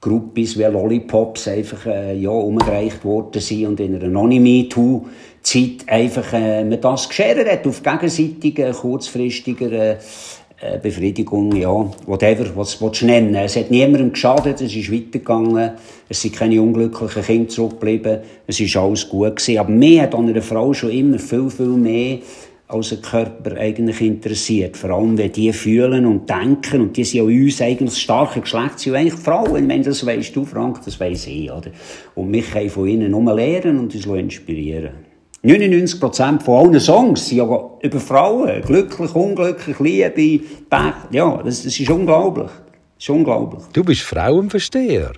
Gruppis 0.00 0.58
wie 0.58 0.64
Lollipops 0.64 1.48
einfach 1.48 1.86
äh, 1.86 2.16
ja, 2.18 2.30
umgereicht 2.30 3.04
worden 3.04 3.40
sind 3.40 3.66
und 3.66 3.80
in 3.80 3.94
einer 3.94 4.08
Non-Me-Too-Zeit 4.08 5.88
einfach 5.88 6.32
äh, 6.32 6.64
man 6.64 6.80
das 6.80 7.08
geschert 7.08 7.48
hat 7.48 7.66
auf 7.66 7.82
gegenseitiger, 7.82 8.72
kurzfristiger 8.72 9.72
äh, 9.72 9.96
Befriedigung, 10.82 11.54
ja, 11.54 11.68
whatever, 12.06 12.46
was 12.56 12.78
du 12.78 12.90
nennen 13.04 13.34
Es 13.34 13.56
hat 13.56 13.70
niemandem 13.70 14.12
geschadet, 14.12 14.62
es 14.62 14.74
ist 14.74 14.90
weitergegangen, 14.90 15.72
es 16.08 16.22
sind 16.22 16.34
keine 16.34 16.62
unglücklichen 16.62 17.22
Kinder 17.22 17.48
zurückgeblieben, 17.48 18.20
es 18.46 18.58
ist 18.58 18.74
alles 18.76 19.06
gut 19.06 19.36
gewesen. 19.36 19.58
Aber 19.58 19.70
mir 19.70 20.02
hat 20.02 20.14
an 20.14 20.28
einer 20.28 20.40
Frau 20.40 20.72
schon 20.72 20.90
immer 20.90 21.18
viel, 21.18 21.50
viel 21.50 21.66
mehr 21.66 22.18
als 22.68 22.92
ein 22.92 23.02
Körper 23.02 23.56
eigentlich 23.58 24.00
interessiert. 24.00 24.76
Vor 24.76 24.90
allem, 24.90 25.16
wenn 25.18 25.30
die 25.30 25.52
fühlen 25.52 26.06
und 26.06 26.28
denken, 26.28 26.80
und 26.80 26.96
die 26.96 27.04
sind 27.04 27.18
ja 27.18 27.22
uns 27.22 27.60
eigentlich 27.60 27.90
das 27.90 28.00
starke 28.00 28.40
Geschlecht, 28.40 28.78
sind 28.78 28.94
eigentlich 28.94 29.14
Frauen, 29.14 29.68
wenn 29.68 29.82
das 29.82 30.04
weißt 30.04 30.34
du, 30.34 30.44
Frank, 30.44 30.80
das 30.84 30.98
weiss 30.98 31.26
ich, 31.26 31.50
oder? 31.50 31.70
Und 32.14 32.30
mich 32.30 32.50
kann 32.50 32.68
von 32.68 32.88
ihnen 32.88 33.10
nur 33.10 33.34
lernen 33.34 33.78
und 33.78 33.94
uns 33.94 34.06
inspirieren. 34.06 34.90
99% 35.44 36.40
von 36.40 36.66
allen 36.66 36.80
Songs 36.80 37.28
sind 37.28 37.38
ja 37.38 37.65
über 37.86 38.00
Frauen. 38.00 38.62
Glücklich, 38.62 39.14
unglücklich, 39.14 39.78
Liebe, 39.80 40.44
Pech. 40.68 40.94
Ja, 41.10 41.40
das, 41.44 41.62
das 41.62 41.78
ist 41.78 41.90
unglaublich. 41.90 42.50
Das 42.96 43.04
ist 43.04 43.10
unglaublich. 43.10 43.62
Du 43.72 43.84
bist 43.84 44.02
Frauenversteher. 44.02 45.12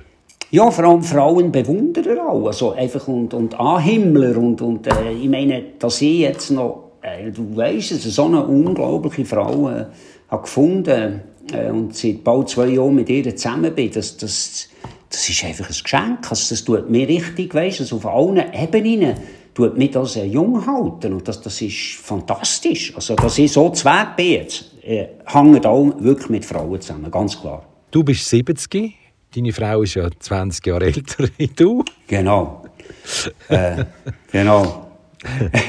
Ja, 0.50 0.70
vor 0.70 0.84
allem 0.84 1.02
Frauenbewunderer 1.02 2.28
auch. 2.28 2.46
Also 2.46 2.72
einfach 2.72 3.06
und, 3.08 3.34
und 3.34 3.58
Anhimmler. 3.58 4.36
Und, 4.38 4.62
und 4.62 4.86
äh, 4.86 5.12
ich 5.12 5.28
meine, 5.28 5.62
dass 5.78 6.00
ich 6.00 6.20
jetzt 6.20 6.50
noch, 6.50 6.92
äh, 7.02 7.30
du 7.30 7.54
weißt 7.54 7.92
es, 7.92 8.02
so 8.04 8.24
eine 8.24 8.46
unglaubliche 8.46 9.24
Frau 9.24 9.68
äh, 9.68 9.86
habe 10.28 10.42
gefunden 10.42 11.20
äh, 11.52 11.70
und 11.70 11.94
seit 11.94 12.24
bald 12.24 12.48
zwei 12.48 12.68
Jahren 12.68 12.94
mit 12.94 13.10
ihr 13.10 13.36
zusammen 13.36 13.74
bin, 13.74 13.90
das, 13.90 14.16
das, 14.16 14.68
das 15.10 15.28
ist 15.28 15.44
einfach 15.44 15.66
ein 15.66 15.76
Geschenk. 15.82 16.30
Also 16.30 16.54
das 16.54 16.64
tut 16.64 16.88
mir 16.88 17.06
richtig, 17.06 17.54
weißt 17.54 17.80
du, 17.80 17.82
also 17.84 17.96
auf 17.96 18.06
allen 18.06 18.42
Ebenen 18.52 19.16
tut 19.58 19.76
mich 19.76 19.90
das 19.90 20.14
jung 20.14 20.64
halten 20.64 21.14
und 21.14 21.26
das, 21.26 21.40
das 21.40 21.60
ist 21.60 21.96
fantastisch. 22.00 22.94
Also, 22.94 23.16
dass 23.16 23.38
ich 23.38 23.50
so 23.50 23.72
Weg 23.72 24.16
bin 24.16 24.30
jetzt, 24.30 24.66
äh, 24.84 25.06
hängt 25.26 25.66
auch 25.66 25.94
wirklich 25.98 26.28
mit 26.28 26.44
Frauen 26.44 26.80
zusammen, 26.80 27.10
ganz 27.10 27.40
klar. 27.40 27.66
Du 27.90 28.04
bist 28.04 28.28
70, 28.28 28.94
deine 29.34 29.52
Frau 29.52 29.82
ist 29.82 29.94
ja 29.94 30.08
20 30.16 30.64
Jahre 30.64 30.84
älter 30.86 31.24
als 31.24 31.50
du. 31.56 31.84
Genau. 32.06 32.62
äh, 33.48 33.84
genau. 34.30 34.92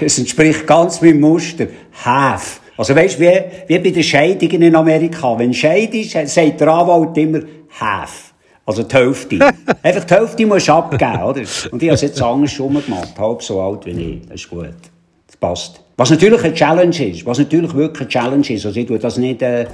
es 0.02 0.20
entspricht 0.20 0.68
ganz 0.68 1.02
meinem 1.02 1.22
Muster. 1.22 1.66
Have. 2.06 2.60
Also 2.78 2.96
weißt 2.96 3.20
du, 3.20 3.24
wie, 3.24 3.42
wie 3.70 3.80
bei 3.80 3.90
den 3.90 4.04
Scheidungen 4.04 4.62
in 4.62 4.76
Amerika. 4.76 5.38
Wenn 5.40 5.52
Scheid 5.52 5.96
ist, 5.96 6.12
sagt 6.12 6.62
der 6.62 6.68
Anwalt 6.68 7.18
immer 7.18 7.40
have. 7.80 8.29
Also 8.70 8.84
die 8.84 8.96
Hälfte. 8.96 9.40
Einfach 9.82 10.04
die 10.04 10.14
Hälfte 10.14 10.46
musst 10.46 10.68
du 10.68 10.74
abgeben, 10.74 11.24
oder? 11.24 11.42
Und 11.72 11.82
ich 11.82 11.90
habe 11.90 11.96
es 11.96 12.02
jetzt 12.02 12.22
anders 12.22 12.52
schon 12.52 12.80
gemacht. 12.80 13.18
Halb 13.18 13.42
so 13.42 13.60
alt 13.60 13.84
wie 13.88 14.00
ich. 14.00 14.22
Das 14.28 14.42
ist 14.42 14.48
gut. 14.48 14.76
Das 15.26 15.38
passt. 15.38 15.82
Was 15.98 16.12
natürlich 16.12 16.44
eine 16.44 16.54
Challenge 16.54 17.10
ist. 17.10 17.26
Was 17.26 17.40
natürlich 17.40 17.74
wirklich 17.74 18.02
eine 18.02 18.10
Challenge 18.10 18.48
ist. 18.48 18.68
Also 18.68 18.80
ich 18.80 18.86
tue 18.86 19.00
das 19.00 19.18
nicht, 19.18 19.42
äh, 19.42 19.66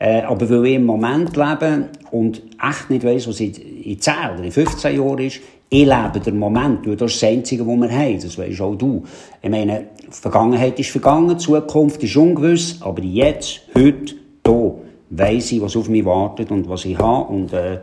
äh, 0.00 0.22
aber 0.22 0.50
weil 0.50 0.66
ich 0.66 0.74
im 0.74 0.84
Moment 0.84 1.36
lebe 1.36 1.90
und 2.10 2.42
echt 2.60 2.90
nicht 2.90 3.04
weiss, 3.04 3.28
was 3.28 3.38
in, 3.38 3.54
in 3.54 4.00
10 4.00 4.14
oder 4.34 4.42
in 4.42 4.50
15 4.50 4.96
Jahren 4.96 5.18
ist, 5.18 5.40
ich 5.68 5.86
lebe 5.86 6.18
den 6.18 6.36
Moment, 6.36 6.84
weil 6.88 6.96
das 6.96 7.12
ist 7.12 7.22
das 7.22 7.30
Einzige, 7.30 7.64
was 7.64 7.76
wir 7.76 7.90
haben. 7.96 8.20
Das 8.20 8.36
weisst 8.36 8.60
auch 8.60 8.74
du. 8.74 9.04
Ich 9.40 9.48
meine, 9.48 9.84
Vergangenheit 10.10 10.76
ist 10.80 10.90
vergangen, 10.90 11.38
Zukunft 11.38 12.02
ist 12.02 12.16
ungewiss, 12.16 12.78
aber 12.80 13.00
jetzt, 13.00 13.60
heute, 13.76 14.16
hier, 14.44 14.74
weiss 15.10 15.52
ich, 15.52 15.62
was 15.62 15.76
auf 15.76 15.88
mich 15.88 16.04
wartet 16.04 16.50
und 16.50 16.68
was 16.68 16.84
ich 16.84 16.98
habe. 16.98 17.32
Und, 17.32 17.52
äh, 17.52 17.78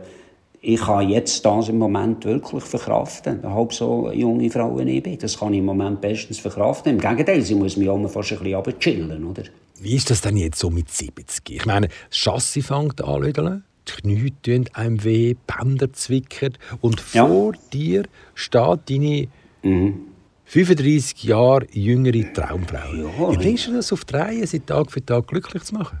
ich 0.60 0.80
kann 0.80 1.08
jetzt 1.08 1.44
das 1.44 1.68
im 1.68 1.78
Moment 1.78 2.24
wirklich 2.24 2.64
verkraften. 2.64 3.42
Halb 3.42 3.72
so 3.72 4.10
junge 4.10 4.50
Frau 4.50 4.78
wie 4.78 4.90
ich 4.90 5.02
bin. 5.02 5.18
Das 5.18 5.38
kann 5.38 5.52
ich 5.52 5.60
im 5.60 5.66
Moment 5.66 6.00
bestens 6.00 6.38
verkraften. 6.38 6.92
Im 6.92 7.00
Gegenteil, 7.00 7.42
sie 7.42 7.54
muss 7.54 7.76
mich 7.76 7.88
auch 7.88 8.08
fast 8.08 8.32
ein 8.32 8.38
bisschen 8.38 8.78
chillen, 8.78 9.24
oder? 9.24 9.44
Wie 9.80 9.94
ist 9.94 10.10
das 10.10 10.20
denn 10.20 10.36
jetzt 10.36 10.58
so 10.58 10.70
mit 10.70 10.90
70? 10.90 11.50
Ich 11.50 11.66
meine, 11.66 11.88
das 12.08 12.18
Chassis 12.18 12.66
fängt 12.66 13.00
an 13.02 13.22
die 13.88 14.02
Knie 14.02 14.32
tun 14.42 14.66
einem 14.74 15.02
weh, 15.02 15.34
die 15.34 15.36
Bänder 15.46 15.92
zwicken 15.92 16.54
und 16.80 17.02
ja. 17.12 17.26
vor 17.26 17.52
dir 17.72 18.04
steht 18.34 18.80
deine 18.88 19.28
mhm. 19.62 20.00
35 20.44 21.24
Jahre 21.24 21.66
jüngere 21.72 22.32
Traumfrau. 22.32 22.94
Ja, 22.94 23.32
Wie 23.32 23.36
bringst 23.36 23.66
du 23.66 23.74
das 23.74 23.92
auf 23.92 24.04
die 24.04 24.14
Reihe, 24.14 24.46
sie 24.46 24.60
Tag 24.60 24.90
für 24.90 25.04
Tag 25.04 25.28
glücklich 25.28 25.62
zu 25.64 25.74
machen? 25.74 26.00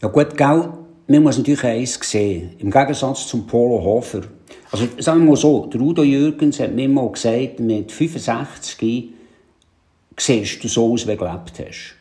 Ja 0.00 0.08
gut, 0.08 0.36
gell, 0.36 0.68
man 1.08 1.22
muss 1.22 1.38
natürlich 1.38 1.64
eins 1.64 1.98
sehen. 2.02 2.50
Im 2.58 2.70
Gegensatz 2.70 3.26
zum 3.26 3.46
Polo 3.46 3.82
Hofer. 3.82 4.22
Also 4.70 4.86
sagen 4.98 5.20
wir 5.20 5.30
mal 5.30 5.36
so, 5.36 5.66
der 5.66 5.80
Udo 5.80 6.02
Jürgens 6.02 6.60
hat 6.60 6.74
mir 6.74 6.88
mal 6.88 7.10
gesagt, 7.10 7.60
mit 7.60 7.90
65 7.90 9.08
siehst 10.18 10.62
du 10.62 10.68
so 10.68 10.92
aus, 10.92 11.06
wie 11.06 11.12
du 11.12 11.16
gelebt 11.16 11.52
hast. 11.66 11.94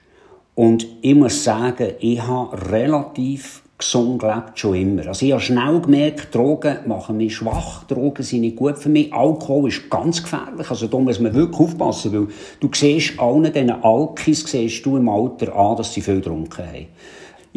Und 0.56 0.86
ich 1.02 1.16
muss 1.16 1.44
sagen, 1.44 1.94
ich 2.00 2.22
habe 2.22 2.70
relativ 2.70 3.64
gesund 3.78 4.20
gelebt, 4.20 4.60
schon 4.60 4.76
immer. 4.76 5.08
Also 5.08 5.26
ich 5.26 5.32
habe 5.32 5.42
schnell 5.42 5.80
gemerkt, 5.80 6.34
Drogen 6.36 6.80
machen 6.88 7.18
mich 7.18 7.36
schwach, 7.36 7.84
Drogen 7.84 8.24
sind 8.24 8.42
nicht 8.42 8.56
gut 8.56 8.78
für 8.78 8.90
mich, 8.90 9.14
Alkohol 9.14 9.70
ist 9.70 9.90
ganz 9.90 10.24
gefährlich, 10.24 10.70
also 10.70 10.88
da 10.88 10.98
muss 10.98 11.20
man 11.20 11.36
wirklich 11.36 11.60
aufpassen, 11.60 12.12
weil 12.12 12.28
du 12.60 12.70
siehst 12.74 13.20
allen 13.20 13.54
diesen 13.54 13.70
Alkis, 13.70 14.50
siehst 14.50 14.84
du 14.84 14.98
im 14.98 15.08
Alter 15.08 15.56
an, 15.56 15.78
dass 15.78 15.94
sie 15.94 16.02
viel 16.02 16.16
getrunken 16.16 16.66
haben. 16.66 16.88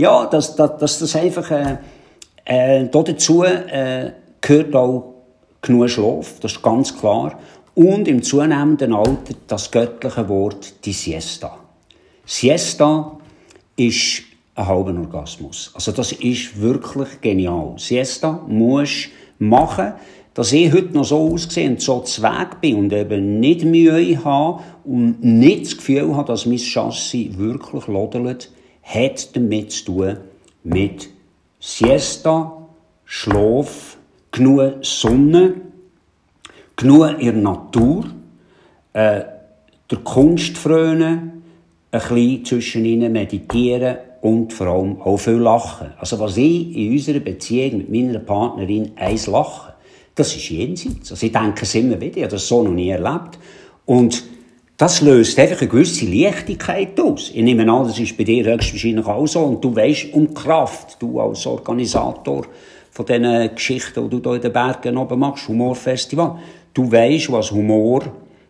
Ja, 0.00 0.24
dass, 0.24 0.56
dass, 0.56 0.78
dass 0.78 0.98
das 0.98 1.14
einfach, 1.14 1.50
äh, 1.50 1.76
äh, 2.46 2.88
dazu 2.90 3.44
äh, 3.44 4.12
gehört 4.40 4.74
auch 4.74 5.16
genug 5.60 5.90
Schlaf, 5.90 6.40
das 6.40 6.52
ist 6.52 6.62
ganz 6.62 6.98
klar. 6.98 7.38
Und 7.74 8.08
im 8.08 8.22
zunehmenden 8.22 8.94
Alter 8.94 9.34
das 9.46 9.70
göttliche 9.70 10.26
Wort, 10.30 10.86
die 10.86 10.94
Siesta. 10.94 11.54
Siesta 12.24 13.18
ist 13.76 14.22
einen 14.54 14.68
halben 14.68 14.98
Orgasmus. 15.00 15.70
Also 15.74 15.92
das 15.92 16.12
ist 16.12 16.58
wirklich 16.58 17.20
genial. 17.20 17.74
Siesta 17.76 18.42
musst 18.48 19.10
machen, 19.38 19.92
dass 20.32 20.50
ich 20.54 20.72
heute 20.72 20.94
noch 20.94 21.04
so 21.04 21.30
aussehe 21.30 21.68
und 21.68 21.82
so 21.82 22.00
zweck 22.00 22.62
bin 22.62 22.76
und 22.76 22.92
eben 22.94 23.38
nicht 23.38 23.66
Mühe 23.66 24.24
habe 24.24 24.62
und 24.82 25.22
nicht 25.22 25.66
das 25.66 25.76
Gefühl 25.76 26.16
habe, 26.16 26.28
dass 26.28 26.46
mein 26.46 26.56
Chassis 26.56 27.36
wirklich 27.36 27.86
lodert, 27.86 28.50
hat 28.94 29.36
damit 29.36 29.72
zu 29.72 29.84
tun 29.84 30.16
mit 30.64 31.08
Siesta, 31.58 32.66
Schlaf, 33.04 33.98
genug 34.32 34.84
Sonne, 34.84 35.54
genug 36.76 37.18
in 37.18 37.24
der 37.24 37.32
Natur, 37.34 38.04
äh, 38.92 39.22
der 39.90 39.98
Kunst 40.04 40.56
frönen, 40.56 41.42
ein 41.92 42.00
bisschen 42.00 42.44
zwischen 42.44 42.84
ihnen 42.84 43.12
meditieren 43.12 43.96
und 44.20 44.52
vor 44.52 44.68
allem 44.68 45.00
auch 45.02 45.16
viel 45.16 45.34
lachen. 45.34 45.92
Also 45.98 46.18
was 46.18 46.36
ich 46.36 46.76
in 46.76 46.92
unserer 46.92 47.20
Beziehung 47.20 47.78
mit 47.78 47.90
meiner 47.90 48.18
Partnerin 48.20 48.92
eins 48.96 49.26
lache, 49.26 49.74
das 50.14 50.36
ist 50.36 50.50
jenseits. 50.50 51.10
Also 51.10 51.26
ich 51.26 51.32
denke 51.32 51.62
es 51.62 51.74
immer 51.74 52.00
wieder, 52.00 52.18
ich 52.18 52.22
habe 52.22 52.32
das 52.32 52.46
so 52.46 52.62
noch 52.62 52.72
nie 52.72 52.90
erlebt. 52.90 53.38
Und 53.86 54.22
das 54.80 55.02
löst 55.02 55.38
einfach 55.38 55.60
eine 55.60 55.68
gewisse 55.68 56.06
Leichtigkeit 56.06 56.98
aus. 56.98 57.30
Ich 57.34 57.42
nehme 57.42 57.70
an, 57.70 57.86
das 57.86 57.98
ist 57.98 58.16
bei 58.16 58.24
dir 58.24 58.46
höchstwahrscheinlich 58.46 59.04
auch 59.04 59.26
so. 59.26 59.40
Und 59.40 59.62
du 59.62 59.76
weißt 59.76 60.14
um 60.14 60.32
Kraft, 60.32 60.96
du 61.00 61.20
als 61.20 61.44
Organisator 61.44 62.46
von 62.90 63.04
diesen 63.04 63.54
Geschichten, 63.54 64.08
die 64.08 64.22
du 64.22 64.30
hier 64.30 64.36
in 64.36 64.40
den 64.40 64.52
Bergen 64.54 64.96
oben 64.96 65.18
machst, 65.18 65.46
Humorfestival, 65.48 66.38
du 66.72 66.90
weißt, 66.90 67.30
was 67.30 67.52
Humor 67.52 68.04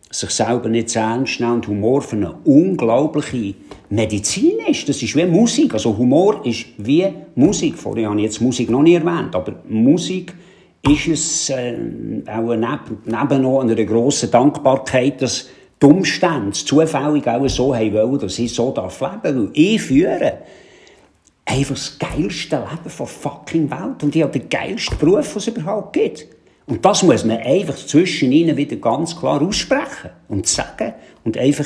sich 0.09 0.29
selber 0.29 0.69
nicht 0.69 0.91
zu 0.91 0.99
ernst 0.99 1.41
nehmen 1.41 1.55
und 1.55 1.67
Humor 1.67 2.01
für 2.01 2.15
eine 2.15 2.33
unglaubliche 2.45 3.55
Medizin 3.89 4.59
ist. 4.69 4.87
Das 4.87 5.03
ist 5.03 5.13
wie 5.17 5.25
Musik. 5.25 5.73
Also 5.73 5.97
Humor 5.97 6.45
ist 6.45 6.65
wie 6.77 7.07
Musik. 7.35 7.77
Vorher 7.77 8.09
habe 8.09 8.19
ich 8.19 8.27
jetzt 8.27 8.39
Musik 8.39 8.69
noch 8.69 8.83
nie 8.83 8.95
erwähnt, 8.95 9.35
aber 9.35 9.55
Musik 9.67 10.33
ist 10.81 11.07
es 11.07 11.49
äh, 11.49 11.75
auch 12.25 12.55
neben, 12.55 13.01
neben 13.03 13.41
noch 13.41 13.59
einer 13.59 13.75
grossen 13.83 14.31
Dankbarkeit, 14.31 15.21
dass 15.21 15.49
die 15.81 15.85
Umstände 15.85 16.51
zufällig 16.51 17.27
auch 17.27 17.47
so 17.47 17.75
haben 17.75 17.93
wollen, 17.93 18.19
dass 18.19 18.37
ich 18.37 18.53
so 18.53 18.67
leben 18.67 18.75
darf. 18.75 19.01
Ich 19.53 19.81
führe 19.81 20.39
einfach 21.45 21.75
das 21.75 21.97
geilste 21.97 22.57
Leben 22.57 22.79
der 22.83 23.07
fucking 23.07 23.71
Welt. 23.71 24.03
Und 24.03 24.15
ich 24.15 24.21
habe 24.21 24.39
den 24.39 24.49
geilsten 24.49 24.97
Beruf, 24.97 25.29
den 25.29 25.37
es 25.37 25.47
überhaupt 25.47 25.93
gibt. 25.93 26.27
Und 26.67 26.85
das 26.85 27.03
muss 27.03 27.25
man 27.25 27.37
einfach 27.37 27.75
zwischen 27.75 28.31
ihnen 28.31 28.55
wieder 28.55 28.75
ganz 28.77 29.19
klar 29.19 29.41
aussprechen 29.41 30.11
und 30.29 30.47
sagen 30.47 30.93
und 31.25 31.37
einfach 31.37 31.65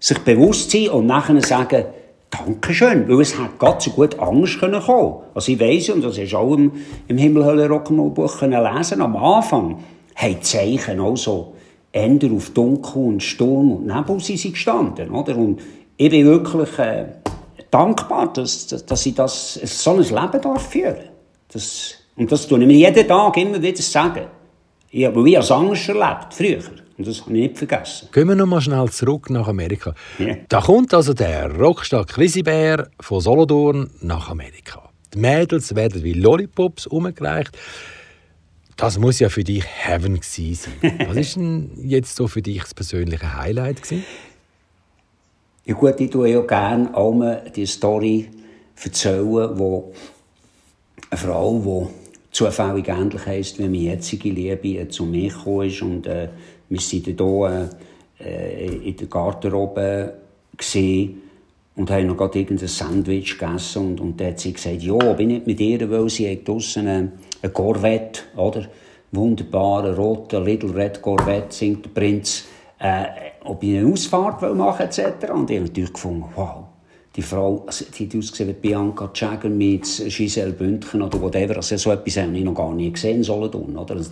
sich 0.00 0.18
bewusst 0.18 0.70
sein 0.70 0.88
und 0.88 1.06
nachher 1.06 1.40
sagen, 1.40 1.84
Dankeschön, 2.30 3.08
weil 3.08 3.20
es 3.20 3.38
hat 3.38 3.58
Gott 3.60 3.80
so 3.80 3.92
gut 3.92 4.18
können 4.18 4.82
kommen. 4.82 5.14
Also 5.34 5.52
ich 5.52 5.60
weiss, 5.60 5.88
und 5.88 6.02
das 6.02 6.18
ist 6.18 6.34
auch 6.34 6.52
im, 6.52 6.72
im 7.06 7.16
Himmelhölle 7.16 7.68
Rock'n'Roll-Buch 7.68 8.42
lesen, 8.42 9.00
am 9.00 9.16
Anfang 9.16 9.78
haben 10.16 10.34
die 10.34 10.40
Zeichen 10.40 10.98
auch 10.98 11.16
so 11.16 11.53
Ende 11.94 12.28
auf 12.32 12.50
Dunkel 12.50 13.02
und 13.02 13.22
Sturm 13.22 13.70
und 13.70 13.86
Nebel 13.86 14.18
sind 14.18 14.38
sie 14.38 14.50
gestanden, 14.50 15.10
oder? 15.10 15.36
Und 15.36 15.60
ich 15.96 16.10
bin 16.10 16.26
wirklich 16.26 16.76
äh, 16.80 17.06
dankbar, 17.70 18.32
dass, 18.32 18.66
dass 18.66 19.06
ich 19.06 19.14
das, 19.14 19.54
so 19.54 19.92
ein 19.92 19.98
Leben 19.98 20.42
darf 20.42 20.70
führen 20.70 20.96
darf. 21.48 21.62
Und 22.16 22.32
das 22.32 22.48
tue 22.48 22.60
ich 22.60 22.66
mir 22.66 22.74
jeden 22.74 23.06
Tag 23.06 23.36
immer 23.36 23.62
wieder 23.62 23.80
sagen. 23.80 24.26
Ich 24.90 25.04
habe 25.04 25.24
wie 25.24 25.36
als 25.36 25.52
Angst 25.52 25.88
erlebt, 25.88 26.32
früher. 26.34 26.58
Und 26.98 27.06
das 27.06 27.20
habe 27.20 27.32
ich 27.36 27.42
nicht 27.42 27.58
vergessen. 27.58 28.08
Gehen 28.12 28.28
wir 28.28 28.34
noch 28.34 28.46
mal 28.46 28.60
schnell 28.60 28.88
zurück 28.90 29.30
nach 29.30 29.46
Amerika. 29.46 29.94
Yeah. 30.18 30.38
Da 30.48 30.60
kommt 30.60 30.94
also 30.94 31.12
der 31.12 31.50
Rockstar 31.56 32.06
Chrissy 32.06 32.42
von 33.00 33.20
Solothurn 33.20 33.90
nach 34.00 34.30
Amerika. 34.30 34.90
Die 35.12 35.18
Mädels 35.18 35.74
werden 35.76 36.02
wie 36.02 36.12
Lollipops 36.12 36.88
umgereicht. 36.88 37.56
Das 38.76 38.98
muss 38.98 39.20
ja 39.20 39.28
für 39.28 39.44
dich 39.44 39.64
Heaven 39.64 40.20
sein. 40.22 40.58
Was 41.06 41.16
ist 41.16 41.36
denn 41.36 41.70
jetzt 41.82 42.16
so 42.16 42.26
für 42.26 42.42
dich 42.42 42.60
das 42.60 42.74
persönliche 42.74 43.36
Highlight 43.36 43.82
gewesen? 43.82 44.04
Ja 45.64 45.74
gut, 45.74 45.98
ich 46.00 46.10
tue 46.10 46.28
ja 46.28 46.40
gerne 46.40 46.94
auch 46.94 47.36
die 47.54 47.66
Story 47.66 48.28
erzählen, 48.82 49.58
wo 49.58 49.92
eine 51.10 51.18
Frau, 51.18 51.88
die 51.88 52.34
zufällig 52.34 52.88
ähnlich 52.88 53.24
heisst, 53.24 53.58
wie 53.58 53.62
meine 53.62 53.78
jetzige 53.78 54.30
Liebe 54.30 54.88
zu 54.88 55.04
mir 55.04 55.30
gekommen 55.30 55.68
ist. 55.68 55.80
Und 55.80 56.06
äh, 56.06 56.28
wir 56.68 56.78
waren 56.78 57.70
hier 58.18 58.26
äh, 58.26 58.88
in 58.88 58.96
der 58.96 59.06
Garderobe 59.06 60.14
gesehen 60.56 61.22
und 61.76 61.90
haben 61.90 62.08
noch 62.08 62.16
gerade 62.16 62.40
irgendein 62.40 62.68
Sandwich 62.68 63.38
gegessen. 63.38 63.86
Und, 63.86 64.00
und 64.00 64.20
dann 64.20 64.28
hat 64.28 64.40
sie 64.40 64.52
gesagt, 64.52 64.82
ja, 64.82 65.12
bin 65.14 65.30
ich 65.30 65.46
mit 65.46 65.60
ihr, 65.60 65.88
weil 65.90 66.08
sie 66.08 66.42
draussen 66.44 67.12
eine, 67.44 67.52
Corvette, 67.52 68.22
oder? 68.36 68.66
Wunderbare, 69.12 69.96
rote 69.96 70.40
Little 70.40 70.74
Red 70.74 71.00
Corvette, 71.00 71.54
singt 71.54 71.84
der 71.84 71.90
Prinz, 71.90 72.46
äh, 72.80 73.04
ob 73.44 73.62
ich 73.62 73.78
eine 73.78 73.92
Ausfahrt 73.92 74.42
machen 74.42 74.78
will, 74.78 74.86
etc. 74.86 75.30
Und 75.32 75.50
ich 75.50 75.56
habe 75.56 75.66
natürlich 75.66 75.92
gefunden, 75.92 76.24
wow, 76.34 76.64
die 77.16 77.22
Frau, 77.22 77.62
also, 77.64 77.84
die 77.96 78.06
hat 78.06 78.16
ausgesehen 78.16 78.48
wie 78.48 78.54
Bianca 78.54 79.08
Jagger 79.14 79.48
mit 79.48 79.84
Giselle 80.08 80.52
Bündchen 80.52 81.00
oder 81.00 81.20
whatever. 81.20 81.56
Also 81.56 81.76
so 81.76 81.92
etwas 81.92 82.16
habe 82.16 82.36
ich 82.36 82.42
noch 82.42 82.54
gar 82.54 82.74
nie 82.74 82.90
gesehen 82.90 83.22
sollen 83.22 83.52
tun, 83.52 83.76
oder? 83.76 83.94
Also, 83.94 84.10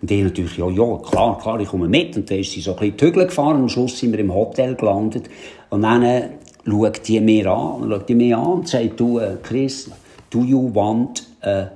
und 0.00 0.10
die 0.10 0.22
natürlich, 0.22 0.56
ja, 0.56 0.68
ja, 0.68 0.96
klar, 0.96 1.38
klar, 1.38 1.60
ich 1.60 1.68
komme 1.68 1.88
mit. 1.88 2.16
Und 2.16 2.28
dann 2.28 2.38
ist 2.38 2.50
sie 2.50 2.60
so 2.60 2.72
ein 2.72 2.78
bisschen 2.78 2.96
Tügel 2.96 3.26
gefahren. 3.26 3.56
Am 3.56 3.68
Schluss 3.68 3.96
sind 3.96 4.10
wir 4.12 4.18
im 4.18 4.34
Hotel 4.34 4.74
gelandet. 4.74 5.30
Und 5.68 5.82
dann 5.82 6.02
äh, 6.02 6.28
schaut 6.66 7.06
die 7.06 7.20
mir 7.20 7.46
an, 7.46 7.92
an 7.92 8.34
und 8.34 8.68
sagt, 8.68 8.98
du, 8.98 9.20
äh, 9.20 9.36
Chris, 9.44 9.88
do 10.30 10.40
you 10.40 10.74
want 10.74 11.24
a 11.42 11.70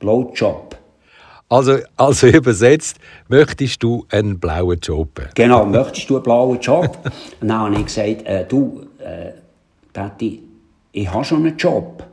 blowjob? 0.00 0.76
Also, 1.48 1.78
also 1.96 2.26
übersetzt, 2.26 2.96
möchtest 3.28 3.82
du 3.82 4.06
einen 4.10 4.40
blauen 4.40 4.78
Job? 4.80 5.20
Genau, 5.34 5.64
möchtest 5.64 6.10
du 6.10 6.16
einen 6.16 6.22
blauen 6.24 6.60
Job? 6.60 6.98
und 7.40 7.48
dann 7.48 7.58
habe 7.58 7.76
ich 7.76 7.86
gesagt, 7.86 8.26
äh, 8.26 8.44
du, 8.46 8.86
äh, 8.98 9.32
Tati, 9.92 10.42
ich 10.92 11.12
habe 11.12 11.24
schon 11.24 11.46
einen 11.46 11.56
Job. 11.56 12.04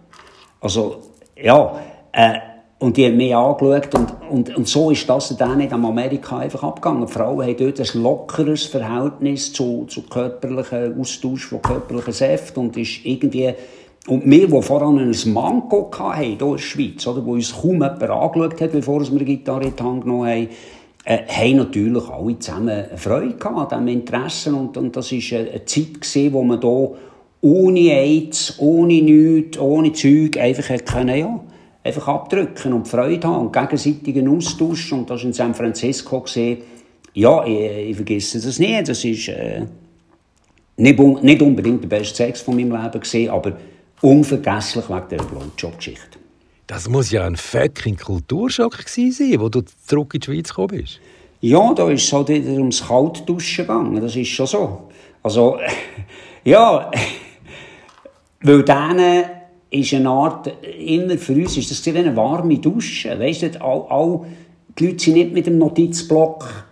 Also, 0.59 1.01
ja, 1.35 1.79
äh, 2.11 2.33
und 2.79 2.95
die 2.95 3.05
haben 3.05 3.17
mich 3.17 3.35
angeschaut 3.35 3.95
und, 3.95 4.13
und, 4.29 4.55
und 4.55 4.67
so 4.67 4.91
ist 4.91 5.09
das 5.09 5.35
dann 5.35 5.57
nicht 5.57 5.71
in 5.71 5.83
Amerika 5.83 6.37
einfach 6.37 6.61
abgegangen. 6.63 7.07
Die 7.07 7.11
Frauen 7.11 7.47
haben 7.47 7.57
dort 7.57 7.79
ein 7.79 8.03
lockeres 8.03 8.65
Verhältnis 8.65 9.51
zu, 9.51 9.85
zu 9.85 10.03
körperlichen 10.03 10.99
Austausch 10.99 11.47
von 11.47 11.61
körperlichen 11.61 12.13
Säften 12.13 12.59
und 12.59 12.77
ist 12.77 13.03
irgendwie 13.03 13.51
und 14.07 14.29
wir, 14.29 14.47
die 14.47 14.61
voran 14.61 14.97
ein 14.97 15.33
Manko 15.33 15.91
hatten, 15.91 16.21
hier 16.21 16.31
in 16.31 16.37
der 16.37 16.57
Schweiz, 16.57 17.05
oder, 17.05 17.25
wo 17.25 17.33
uns 17.33 17.53
kaum 17.53 17.73
jemand 17.73 18.01
angeschaut 18.01 18.61
hat, 18.61 18.71
bevor 18.71 19.01
wir 19.01 19.11
eine 19.11 19.25
Gitarre 19.25 19.65
in 19.65 19.75
die 19.75 19.83
Hand 19.83 20.03
genommen 20.03 20.27
haben, 20.27 20.47
äh, 21.03 21.19
haben 21.27 21.57
natürlich 21.57 22.07
alle 22.09 22.39
zusammen 22.39 22.85
Freude 22.95 23.35
gehabt 23.35 23.73
an 23.73 23.85
diesem 23.85 24.01
Interesse. 24.01 24.55
Und, 24.55 24.77
und 24.77 24.95
das 24.95 25.11
war 25.11 25.39
eine, 25.39 25.65
Zeit, 25.65 26.01
gewesen, 26.01 26.33
wo 26.33 26.43
man 26.43 26.61
hier 26.61 26.91
ohne 27.41 27.79
AIDS, 27.79 28.55
ohne 28.59 29.01
nichts, 29.01 29.59
ohne 29.59 29.91
Zeug 29.93 30.37
einfach 30.37 30.85
können, 30.85 31.17
ja, 31.17 31.39
einfach 31.83 32.07
abdrücken 32.07 32.73
und 32.73 32.87
Freude 32.87 33.27
haben 33.27 33.47
und 33.47 33.53
gegenseitigen 33.53 34.27
Austausch. 34.29 34.91
Und 34.93 35.09
das 35.09 35.21
war 35.21 35.27
in 35.27 35.33
San 35.33 35.53
Francisco. 35.53 36.21
Gewesen. 36.21 36.57
Ja, 37.13 37.45
ich, 37.45 37.89
ich, 37.89 37.95
vergesse 37.95 38.39
das 38.39 38.59
nicht. 38.59 38.87
Das 38.87 39.03
war 39.03 39.35
äh, 39.35 39.65
nicht, 40.77 41.23
nicht, 41.23 41.41
unbedingt 41.41 41.83
der 41.83 41.89
beste 41.89 42.15
Sex 42.15 42.41
von 42.41 42.55
meinem 42.55 42.71
Leben, 42.71 42.99
gewesen, 42.99 43.29
aber 43.29 43.53
unvergesslich 44.01 44.89
wegen 44.89 45.07
dieser 45.09 45.23
Blondjob-Geschichte. 45.23 46.19
Das 46.67 46.89
muss 46.89 47.11
ja 47.11 47.25
ein 47.25 47.37
fucking 47.37 47.97
Kulturschock 47.97 48.77
gewesen 48.77 49.11
sein, 49.11 49.39
wo 49.39 49.49
du 49.49 49.61
zurück 49.61 50.13
in 50.13 50.19
die 50.19 50.25
Schweiz 50.25 50.49
gekommen 50.49 50.79
bist. 50.79 50.99
Ja, 51.39 51.73
da 51.73 51.89
ist 51.89 52.03
es 52.03 52.13
halt 52.13 52.29
wieder 52.29 52.51
ums 52.53 52.85
Kaltduschen 52.85 53.65
gegangen. 53.65 54.01
Das 54.01 54.15
ist 54.15 54.27
schon 54.27 54.47
so. 54.47 54.89
Also, 55.23 55.57
ja, 56.43 56.91
weil 58.41 58.63
dann 58.63 58.99
ist 59.69 59.93
eine 59.93 60.09
Art, 60.09 60.51
immer 60.79 61.17
für 61.17 61.33
uns 61.33 61.57
ist 61.57 61.71
das 61.71 61.95
eine 61.95 62.15
warme 62.15 62.57
Dusche. 62.57 63.17
Weißt 63.19 63.43
du, 63.43 63.61
all, 63.61 63.85
all, 63.89 64.25
die 64.77 64.87
Leute 64.87 64.99
sind 65.03 65.13
nicht 65.13 65.33
mit 65.33 65.47
dem 65.47 65.57
Notizblock 65.57 66.66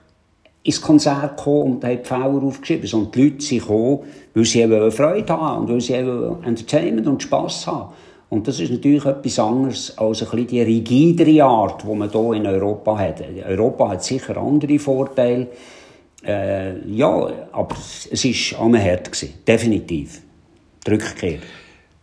ins 0.65 0.81
Konzert 0.81 1.38
gekommen 1.38 1.75
und 1.75 1.84
haben 1.84 2.00
die 2.01 2.07
Fälle 2.07 2.25
aufgeschrieben, 2.25 2.88
sondern 2.88 3.12
die 3.12 3.24
Leute 3.24 3.45
sind 3.45 3.62
gekommen, 3.62 4.00
weil 4.34 4.45
sie 4.45 4.62
eben 4.62 4.91
Freude 4.91 5.34
haben 5.34 5.62
und 5.62 5.72
weil 5.72 5.81
sie 5.81 5.93
Entertainment 5.93 7.07
und 7.07 7.22
Spass 7.22 7.67
haben. 7.67 7.93
Und 8.29 8.48
das 8.48 8.60
ist 8.60 8.72
natürlich 8.72 9.05
etwas 9.05 9.38
anderes 9.38 9.95
als 9.98 10.24
ein 10.24 10.29
bisschen 10.29 10.48
die 10.48 10.62
rigidere 10.62 11.43
Art, 11.43 11.84
die 11.84 11.93
man 11.93 12.10
hier 12.10 12.34
in 12.34 12.48
Europa 12.48 12.98
hat. 12.98 13.24
Europa 13.48 13.89
hat 13.89 14.03
sicher 14.03 14.38
andere 14.38 14.79
Vorteile. 14.79 15.48
Äh, 16.25 16.79
ja, 16.89 17.29
aber 17.51 17.75
es 18.12 18.25
war 18.25 18.62
am 18.62 18.74
Herd. 18.74 19.12
Gewesen. 19.12 19.36
Definitiv. 19.48 20.22
Die 20.86 20.91
Rückkehr. 20.91 21.38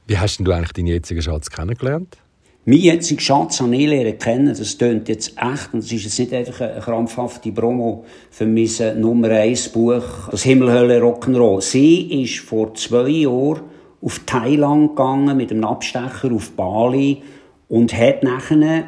Wie 0.07 0.17
hast 0.17 0.39
du 0.39 0.53
eigentlich 0.53 0.73
deinen 0.73 0.87
jetzigen 0.87 1.23
Schatz 1.23 1.51
kennengelernt? 1.51 2.17
Mein 2.65 2.79
jetziger 2.79 3.21
Schatz 3.21 3.61
habe 3.61 3.75
ich 3.75 3.89
lernen 3.89 4.17
kennen. 4.19 4.55
Das 4.57 4.79
tönt 4.79 5.09
jetzt 5.09 5.31
echt. 5.37 5.75
Und 5.75 5.83
das 5.83 5.91
ist 5.91 6.05
jetzt 6.05 6.19
nicht 6.21 6.33
einfach 6.33 6.61
eine 6.61 6.81
krampfhafte 6.81 7.51
Promo 7.51 8.05
für 8.31 8.47
mein 8.47 8.71
äh, 8.79 8.95
Nummer 8.95 9.31
1 9.31 9.71
Buch, 9.71 10.29
das 10.31 10.45
Himmelhölle 10.45 11.01
Rock'n'Roll. 11.01 11.61
Sie 11.61 12.23
ist 12.23 12.39
vor 12.39 12.73
zwei 12.75 13.09
Jahren 13.09 13.63
auf 14.01 14.21
Thailand 14.27 14.91
gegangen 14.91 15.37
mit 15.37 15.51
einem 15.51 15.65
Abstecher 15.65 16.33
auf 16.33 16.53
Bali 16.53 17.23
und 17.69 17.97
hat 17.97 18.23
nachher 18.23 18.85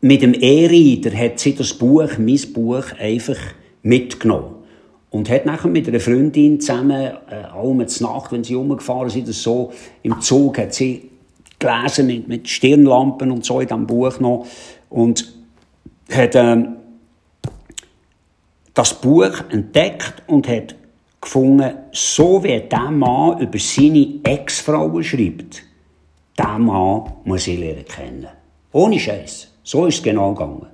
mit 0.00 0.22
dem 0.22 0.32
E-Reader 0.32 1.14
hat 1.14 1.38
sie 1.38 1.54
das 1.54 1.74
Buch, 1.74 2.16
mein 2.18 2.40
Buch, 2.54 2.84
einfach 2.98 3.38
mitgenommen. 3.82 4.54
Und 5.10 5.28
hat 5.28 5.44
nachher 5.44 5.68
mit 5.68 5.86
einer 5.86 6.00
Freundin 6.00 6.58
zusammen, 6.60 7.12
äh, 7.30 7.34
allem 7.52 7.86
Nacht, 8.00 8.32
wenn 8.32 8.42
sie 8.42 8.54
rumgefahren 8.54 9.10
sind, 9.10 9.28
so, 9.28 9.70
im 10.02 10.18
Zug, 10.22 10.56
hat 10.56 10.72
sie 10.72 11.11
gelesen 11.62 12.06
mit, 12.06 12.28
mit 12.28 12.48
Stirnlampen 12.48 13.30
und 13.30 13.44
so 13.44 13.60
in 13.60 13.68
diesem 13.68 13.86
Buch 13.86 14.20
noch. 14.20 14.46
Und 14.90 15.32
hat 16.10 16.34
ähm, 16.34 16.76
das 18.74 18.94
Buch 19.00 19.32
entdeckt 19.50 20.22
und 20.26 20.48
hat 20.48 20.74
gefunden, 21.20 21.72
so 21.92 22.42
wie 22.42 22.60
der 22.60 22.90
Mann 22.90 23.40
über 23.40 23.58
seine 23.58 24.20
Ex-Frau 24.24 25.00
schreibt, 25.02 25.62
der 26.38 26.58
Mann 26.58 27.12
muss 27.24 27.46
ich 27.46 27.58
lernen 27.58 27.84
kennen. 27.84 28.28
Ohne 28.72 28.98
Scheiß. 28.98 29.48
So 29.62 29.86
ist 29.86 29.96
es 29.96 30.02
genau 30.02 30.32
gegangen. 30.32 30.66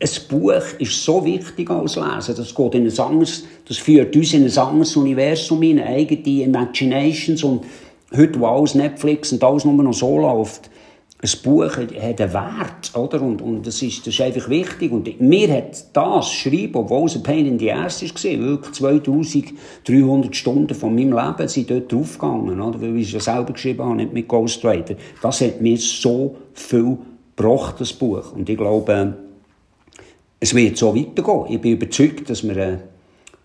Ein 0.00 0.08
Buch 0.28 0.62
ist 0.78 1.02
so 1.02 1.24
wichtig 1.24 1.68
als 1.70 1.96
Lesen. 1.96 2.36
Das 2.36 2.54
geht 2.54 2.74
in 2.74 2.86
ein 2.86 2.98
anderes, 3.00 3.44
das 3.66 3.78
führt 3.78 4.14
uns 4.14 4.32
in 4.32 4.44
ein 4.44 4.58
anderes 4.58 4.94
Universum 4.94 5.60
in 5.64 5.80
eigene 5.80 6.44
Imaginations 6.44 7.42
und 7.42 7.64
heute, 8.16 8.40
wo 8.40 8.46
alles 8.46 8.74
Netflix 8.74 9.32
und 9.32 9.42
alles 9.42 9.64
nur 9.64 9.82
noch 9.82 9.92
so 9.92 10.18
läuft, 10.18 10.70
ein 11.20 11.30
Buch 11.42 11.76
hat 11.76 11.96
einen 11.96 12.32
Wert, 12.32 12.92
oder? 12.94 13.20
Und, 13.20 13.42
und 13.42 13.66
das, 13.66 13.82
ist, 13.82 14.06
das 14.06 14.14
ist 14.14 14.20
einfach 14.20 14.48
wichtig. 14.48 14.92
Und 14.92 15.20
mir 15.20 15.52
hat 15.52 15.84
das 15.92 16.30
Schreiben, 16.30 16.76
obwohl 16.76 17.06
es 17.06 17.16
ein 17.16 17.24
Pain 17.24 17.44
in 17.44 17.58
the 17.58 17.72
Ass 17.72 18.02
war, 18.02 18.38
wirklich 18.38 18.72
2300 18.72 20.36
Stunden 20.36 20.74
von 20.74 20.94
meinem 20.94 21.12
Leben 21.12 21.48
sind 21.48 21.70
dort 21.70 21.90
draufgegangen, 21.90 22.60
oder? 22.60 22.80
Weil 22.80 22.96
ich 22.98 23.08
es 23.08 23.14
ja 23.14 23.34
selber 23.34 23.52
geschrieben 23.52 23.84
habe, 23.84 23.96
nicht 23.96 24.12
mit 24.12 24.28
Ghostwriter. 24.28 24.94
Das 25.20 25.40
hat 25.40 25.60
mir 25.60 25.76
so 25.76 26.36
viel 26.54 26.98
gebracht, 27.34 27.80
das 27.80 27.92
Buch. 27.92 28.32
Und 28.36 28.48
ich 28.48 28.56
glaube, 28.56 29.14
es 30.38 30.54
wird 30.54 30.76
so 30.76 30.94
weitergehen. 30.94 31.46
Ich 31.48 31.60
bin 31.60 31.72
überzeugt, 31.72 32.30
dass 32.30 32.46
wir 32.46 32.56
äh, 32.56 32.78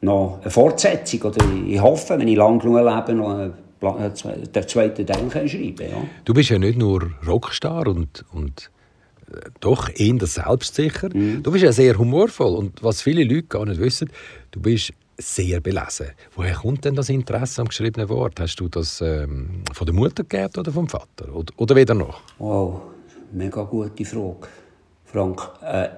noch 0.01 0.37
eine 0.41 0.51
Fortsetzung, 0.51 1.23
oder 1.23 1.43
ich 1.67 1.81
hoffe, 1.81 2.19
wenn 2.19 2.27
ich 2.27 2.37
lang 2.37 2.59
genug 2.59 2.77
lebe, 2.77 3.17
noch 3.17 3.29
eine 3.29 3.62
äh, 3.83 4.47
der 4.53 4.67
zweite 4.67 5.05
Teil 5.05 5.29
schreiben 5.29 5.89
ja. 5.89 6.05
Du 6.25 6.33
bist 6.33 6.49
ja 6.49 6.59
nicht 6.59 6.77
nur 6.77 7.11
Rockstar 7.27 7.87
und, 7.87 8.25
und 8.31 8.71
äh, 9.31 9.49
doch 9.59 9.89
eher 9.95 10.25
selbstsicher. 10.25 11.09
Mhm. 11.13 11.43
Du 11.43 11.51
bist 11.51 11.63
ja 11.63 11.71
sehr 11.71 11.97
humorvoll 11.97 12.55
und 12.55 12.83
was 12.83 13.01
viele 13.01 13.23
Leute 13.23 13.43
gar 13.43 13.65
nicht 13.65 13.79
wissen, 13.79 14.09
du 14.51 14.61
bist 14.61 14.93
sehr 15.17 15.59
belesen. 15.59 16.07
Woher 16.35 16.55
kommt 16.55 16.85
denn 16.85 16.95
das 16.95 17.09
Interesse 17.09 17.61
am 17.61 17.67
geschriebenen 17.67 18.09
Wort? 18.09 18.39
Hast 18.39 18.55
du 18.59 18.67
das 18.67 19.01
ähm, 19.01 19.63
von 19.71 19.85
der 19.85 19.93
Mutter 19.93 20.23
geerbt 20.23 20.57
oder 20.57 20.71
vom 20.71 20.87
Vater? 20.87 21.33
Oder, 21.33 21.53
oder 21.57 21.75
weder 21.75 21.93
noch? 21.93 22.21
Wow, 22.39 22.81
mega 23.31 23.63
gute 23.63 24.05
Frage, 24.05 24.47
Frank. 25.05 25.41
Äh, 25.61 25.89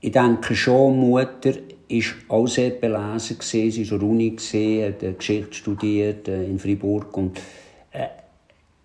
ich 0.00 0.12
denke 0.12 0.54
schon, 0.54 0.98
Mutter 0.98 1.54
ist 1.98 2.14
auch 2.28 2.46
sehr 2.46 2.70
belesen 2.70 3.38
gewesen. 3.38 3.70
Sie 3.70 3.90
war 3.90 3.94
an 3.94 4.00
der 4.00 4.08
Uni, 4.08 4.30
gewesen, 4.30 4.84
hat 4.84 5.18
Geschichte 5.18 5.54
studiert 5.54 6.28
äh, 6.28 6.44
in 6.44 6.58
Freiburg 6.58 7.16
und 7.16 7.38
äh, 7.92 8.06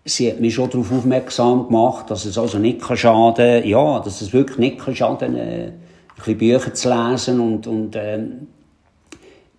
sie 0.06 0.32
hat 0.32 0.40
mich 0.40 0.54
schon 0.54 0.70
darauf 0.70 0.92
aufmerksam 0.92 1.68
gemacht, 1.68 2.10
dass 2.10 2.26
es 2.26 2.38
also 2.38 2.60
nicht 2.60 2.82
kann 2.82 2.98
schaden 2.98 3.68
ja, 3.68 4.00
dass 4.00 4.22
es 4.22 4.34
wirklich 4.34 4.58
nicht 4.58 4.80
kann 4.80 4.96
schaden 4.96 5.36
äh, 5.36 5.66
ein 5.66 5.74
bisschen 6.16 6.38
Bücher 6.38 6.74
zu 6.74 6.90
lesen 6.90 7.40
und, 7.40 7.68
und 7.68 7.96
äh, 7.96 8.20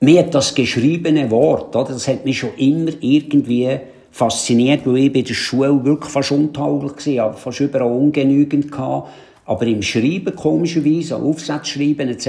mir 0.01 0.23
das 0.25 0.55
geschriebene 0.55 1.31
Wort, 1.31 1.77
oder, 1.77 1.93
das 1.93 2.09
hat 2.09 2.25
mich 2.25 2.39
schon 2.39 2.55
immer 2.57 2.93
irgendwie 3.01 3.81
fasziniert, 4.11 4.87
weil 4.87 4.97
ich 4.99 5.13
bei 5.13 5.23
der 5.23 5.35
Schule 5.35 5.85
wirklich 5.85 6.11
fast 6.11 6.33
untauglich 6.33 7.19
war, 7.19 7.35
fast 7.35 7.61
überall 7.61 7.93
ungenügend 7.93 8.77
hatte. 8.77 9.09
Aber 9.51 9.67
im 9.67 9.83
Schreiben, 9.83 10.37
komischerweise, 10.37 11.17
Aufsätze 11.17 11.73
schreiben 11.73 12.09
etc., 12.09 12.29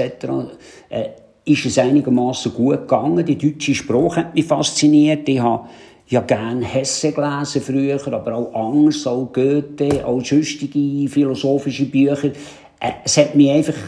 äh, 0.88 1.10
ist 1.44 1.64
es 1.64 1.78
einigermaßen 1.78 2.52
gut 2.52 2.80
gegangen. 2.80 3.24
Die 3.24 3.38
deutsche 3.38 3.76
Sprache 3.76 4.16
hat 4.16 4.34
mich 4.34 4.44
fasziniert. 4.44 5.28
Ich 5.28 5.38
habe 5.38 5.68
ja 6.08 6.20
gerne 6.22 6.64
Hesse 6.64 7.12
gelesen 7.12 7.62
früher, 7.62 8.00
aber 8.12 8.34
auch 8.34 8.52
anders, 8.52 9.06
auch 9.06 9.32
Goethe, 9.32 10.04
auch 10.04 10.20
sonstige 10.24 11.08
philosophische 11.08 11.84
Bücher. 11.84 12.32
Äh, 12.80 12.90
es 13.04 13.16
hat 13.16 13.36
mich 13.36 13.52
einfach, 13.52 13.78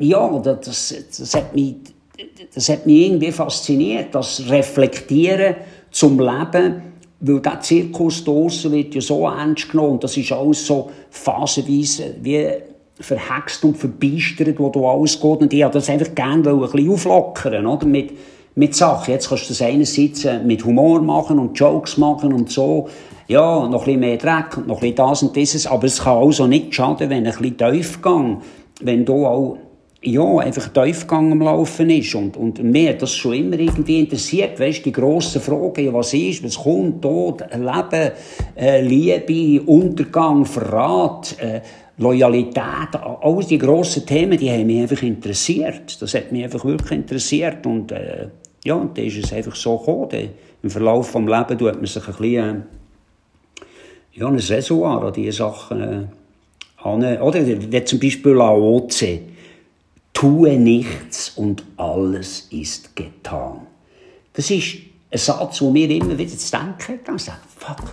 ja, 0.00 0.40
das, 0.40 0.92
das, 1.16 1.34
hat 1.36 1.54
mich, 1.54 1.76
das 2.52 2.68
hat 2.70 2.86
mich 2.86 3.06
irgendwie 3.06 3.30
fasziniert, 3.30 4.12
das 4.16 4.50
Reflektieren 4.50 5.54
zum 5.92 6.18
Leben, 6.18 6.82
weil 7.20 7.40
der 7.40 7.60
Zirkus 7.60 8.24
draussen 8.24 8.72
wird 8.72 8.96
ja 8.96 9.00
so 9.00 9.28
ernst 9.28 9.70
genommen 9.70 9.92
und 9.92 10.02
das 10.02 10.16
ist 10.16 10.32
alles 10.32 10.66
so 10.66 10.90
phasenweise 11.10 12.16
wie 12.20 12.48
verhext 13.00 13.64
und 13.64 13.76
verbeistert, 13.76 14.58
wo 14.58 14.68
du 14.68 14.86
alles 14.86 15.20
geht. 15.20 15.40
Und 15.40 15.52
ich 15.52 15.62
wollte 15.62 15.78
das 15.78 15.90
einfach 15.90 16.14
gerne 16.14 16.50
ein 16.50 16.60
bisschen 16.60 16.90
auflockern, 16.90 17.66
oder? 17.66 17.86
Mit, 17.86 18.12
mit 18.54 18.74
Sachen. 18.74 19.12
Jetzt 19.12 19.28
kannst 19.28 19.44
du 19.44 19.48
das 19.48 19.62
einerseits 19.62 20.26
mit 20.44 20.64
Humor 20.64 21.00
machen 21.00 21.38
und 21.38 21.58
Jokes 21.58 21.96
machen 21.96 22.32
und 22.32 22.50
so. 22.50 22.88
Ja, 23.28 23.68
noch 23.68 23.80
ein 23.80 23.84
bisschen 23.84 24.00
mehr 24.00 24.16
Dreck 24.16 24.56
und 24.56 24.66
noch 24.66 24.76
ein 24.76 24.80
bisschen 24.80 24.96
das 24.96 25.22
und 25.22 25.36
dieses. 25.36 25.66
Aber 25.66 25.84
es 25.84 26.02
kann 26.02 26.18
also 26.18 26.46
nicht 26.46 26.74
schaden, 26.74 27.10
wenn 27.10 27.26
ein 27.26 27.32
bisschen 27.32 27.56
tief 27.56 28.02
geht. 28.02 28.36
Wenn 28.82 29.04
du 29.04 29.26
auch 29.26 29.56
ja, 30.02 30.38
einfach 30.38 30.68
Tiefgang 30.68 31.32
am 31.32 31.42
Laufen 31.42 31.90
ist. 31.90 32.14
Und, 32.14 32.36
und 32.36 32.62
mir 32.62 32.94
das 32.94 33.14
schon 33.14 33.34
immer 33.34 33.58
irgendwie 33.58 34.00
interessiert, 34.00 34.58
weißt, 34.58 34.84
die 34.86 34.92
grossen 34.92 35.42
Fragen, 35.42 35.92
was 35.92 36.14
ist, 36.14 36.42
was 36.42 36.58
kommt, 36.58 37.02
Tod, 37.02 37.44
Leben, 37.52 38.12
äh, 38.56 38.80
Liebe, 38.80 39.62
Untergang, 39.62 40.46
Verrat, 40.46 41.36
äh, 41.38 41.60
Loyalität, 42.00 42.94
all 42.94 43.44
die 43.44 43.58
grossen 43.58 44.06
Themen, 44.06 44.38
die 44.38 44.50
haben 44.50 44.66
mich 44.66 44.80
einfach 44.80 45.02
interessiert. 45.02 46.00
Das 46.00 46.14
hat 46.14 46.32
mich 46.32 46.44
einfach 46.44 46.64
wirklich 46.64 46.92
interessiert 46.92 47.66
und, 47.66 47.92
äh, 47.92 48.28
ja, 48.64 48.74
und 48.74 48.96
dann 48.96 49.04
ist 49.04 49.18
es 49.18 49.32
einfach 49.32 49.54
so 49.54 49.76
gekommen. 49.76 50.30
Im 50.62 50.70
Verlauf 50.70 51.12
des 51.12 51.20
Lebens 51.20 51.58
tut 51.58 51.76
man 51.76 51.86
sich 51.86 52.08
ein 52.08 52.14
bisschen, 52.14 52.56
äh, 52.56 52.60
ja, 54.12 54.26
ein 54.26 54.36
Reservoir 54.36 55.04
an 55.04 55.12
diese 55.12 55.32
Sachen, 55.32 55.80
äh, 55.80 56.06
an, 56.82 57.18
oder 57.20 57.46
wie 57.46 57.84
zum 57.84 58.00
Beispiel 58.00 58.40
AOC 58.40 59.20
tue 60.14 60.58
nichts 60.58 61.30
und 61.36 61.64
alles 61.76 62.48
ist 62.50 62.96
getan. 62.96 63.66
Das 64.32 64.50
ist 64.50 64.76
ein 65.10 65.18
Satz, 65.18 65.60
wo 65.60 65.70
mir 65.70 65.90
immer 65.90 66.16
wieder 66.16 66.36
zu 66.36 66.50
denken 66.50 67.00
hat. 67.06 67.14
Ich 67.16 67.22
sage, 67.24 67.38
fuck, 67.58 67.92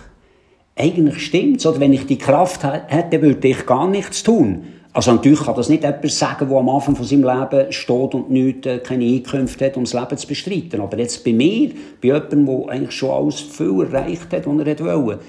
eigentlich 0.78 1.26
stimmt's. 1.26 1.66
Oder 1.66 1.80
wenn 1.80 1.92
ich 1.92 2.06
die 2.06 2.18
Kraft 2.18 2.62
hätte, 2.64 3.20
würde 3.20 3.48
ich 3.48 3.66
gar 3.66 3.88
nichts 3.88 4.22
tun. 4.22 4.64
Also 4.92 5.12
natürlich 5.12 5.40
kann 5.40 5.54
das 5.54 5.68
nicht 5.68 5.84
jemand 5.84 6.10
sagen, 6.10 6.48
der 6.48 6.58
am 6.58 6.68
Anfang 6.68 6.96
von 6.96 7.04
seinem 7.04 7.22
Leben 7.22 7.72
steht 7.72 8.14
und 8.14 8.30
nicht, 8.30 8.66
äh, 8.66 8.78
keine 8.78 9.04
Einkünfte 9.04 9.66
hat, 9.66 9.76
um 9.76 9.84
das 9.84 9.92
Leben 9.92 10.16
zu 10.16 10.26
bestreiten. 10.26 10.80
Aber 10.80 10.98
jetzt 10.98 11.24
bei 11.24 11.32
mir, 11.32 11.70
bei 12.00 12.08
jemandem, 12.08 12.46
der 12.46 12.68
eigentlich 12.70 12.92
schon 12.92 13.10
alles 13.10 13.40
viel 13.40 13.82
erreicht 13.82 14.32
hat, 14.32 14.46
was 14.46 14.80
er 14.80 15.04
wollte, 15.04 15.20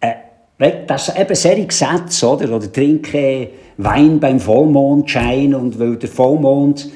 äh, 0.00 0.72
das 0.86 1.14
eben 1.14 1.34
solche 1.34 1.70
Sätze, 1.70 2.26
oder? 2.26 2.56
Oder 2.56 2.72
trinke 2.72 3.50
Wein 3.76 4.18
beim 4.18 4.40
Vollmondschein 4.40 5.54
und 5.54 5.78
weil 5.78 5.96
der 5.96 6.08
Vollmond, 6.08 6.88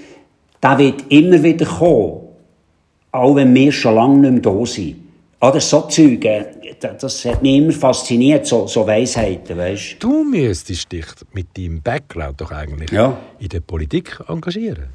der 0.63 0.79
wird 0.79 1.05
immer 1.11 1.43
wieder 1.43 1.67
kommen. 1.67 2.21
Auch 3.13 3.35
wenn 3.35 3.55
wir 3.55 3.73
schon 3.73 3.97
lange 3.97 4.31
nicht 4.31 4.45
mehr 4.45 4.55
da 4.55 4.65
sind. 4.65 4.97
Oder 5.41 5.61
so 5.61 5.83
Zeugen, 5.83 6.45
das 6.81 7.25
hat 7.25 7.43
mich 7.43 7.57
immer 7.57 7.73
fasziniert, 7.73 8.47
so, 8.47 8.67
so 8.67 8.87
Weisheiten, 8.87 9.57
weißt 9.57 9.97
du? 10.01 10.25
müsstest 10.25 10.91
dich 10.93 11.07
mit 11.33 11.57
deinem 11.57 11.83
Background 11.83 12.41
doch 12.41 12.53
eigentlich 12.53 12.91
ja. 12.91 13.19
in 13.39 13.49
der 13.49 13.61
Politik 13.61 14.21
engagieren. 14.29 14.91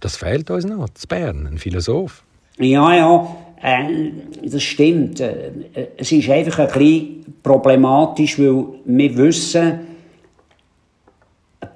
Das 0.00 0.16
fehlt 0.16 0.50
uns 0.50 0.64
noch, 0.64 0.88
zu 0.90 1.06
Bern, 1.06 1.46
ein 1.46 1.58
Philosoph. 1.58 2.24
Ja, 2.58 2.94
ja, 2.94 3.36
äh, 3.62 4.10
das 4.42 4.62
stimmt. 4.62 5.20
Äh, 5.20 5.50
es 5.96 6.10
ist 6.12 6.28
einfach 6.30 6.58
ein 6.58 6.66
bisschen 6.68 7.24
problematisch, 7.42 8.38
weil 8.38 8.64
wir 8.84 9.16
wissen, 9.16 9.80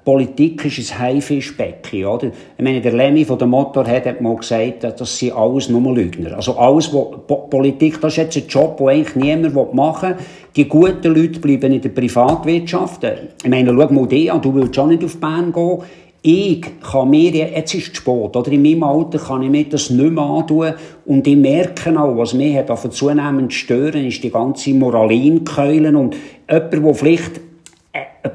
Politik 0.05 0.63
ist 0.65 0.91
ein 0.91 0.99
Haifischbecken, 0.99 2.05
oder? 2.05 2.27
Ich 2.27 2.63
meine, 2.63 2.79
der 2.79 2.93
Lemmy 2.93 3.25
von 3.25 3.39
der 3.39 3.47
Motorhead 3.47 4.05
hat 4.05 4.21
mal 4.21 4.35
gesagt, 4.35 4.83
das 4.83 5.17
sind 5.17 5.33
alles 5.33 5.67
nur 5.67 5.95
Lügner. 5.95 6.35
Also 6.35 6.55
alles, 6.59 6.93
wo, 6.93 7.05
Politik, 7.49 7.99
das 7.99 8.13
ist 8.13 8.17
jetzt 8.17 8.37
ein 8.37 8.47
Job, 8.47 8.77
den 8.77 8.89
eigentlich 8.89 9.15
niemand 9.15 9.73
machen 9.73 10.09
will. 10.09 10.17
Die 10.55 10.67
guten 10.67 11.15
Leute 11.15 11.39
bleiben 11.39 11.73
in 11.73 11.81
der 11.81 11.89
Privatwirtschaft. 11.89 13.03
Ich 13.43 13.49
meine, 13.49 13.73
schau 13.75 13.91
mal 13.91 14.07
die 14.07 14.29
an, 14.29 14.43
du 14.43 14.53
willst 14.53 14.75
schon 14.75 14.89
nicht 14.89 15.03
auf 15.03 15.19
Bern 15.19 15.51
gehen. 15.51 15.79
Ich 16.21 16.63
kann 16.81 17.09
mir, 17.09 17.31
jetzt 17.31 17.73
ist 17.73 17.91
es 17.91 17.97
spät, 17.97 18.35
oder 18.35 18.51
in 18.51 18.61
meinem 18.61 18.83
Alter 18.83 19.17
kann 19.17 19.41
ich 19.41 19.49
mir 19.49 19.65
das 19.65 19.89
nicht 19.89 20.11
mehr 20.11 20.23
antun. 20.23 20.73
Und 21.07 21.25
ich 21.25 21.35
merke 21.35 21.99
auch, 21.99 22.15
was 22.15 22.35
mich 22.35 22.55
hat 22.55 22.93
zunehmend 22.93 23.53
stören, 23.53 24.05
ist 24.05 24.23
die 24.23 24.29
ganze 24.29 24.71
Moralinkeule 24.71 25.97
und 25.97 26.15
jemand, 26.47 26.73
der 26.73 26.93
vielleicht 26.93 27.41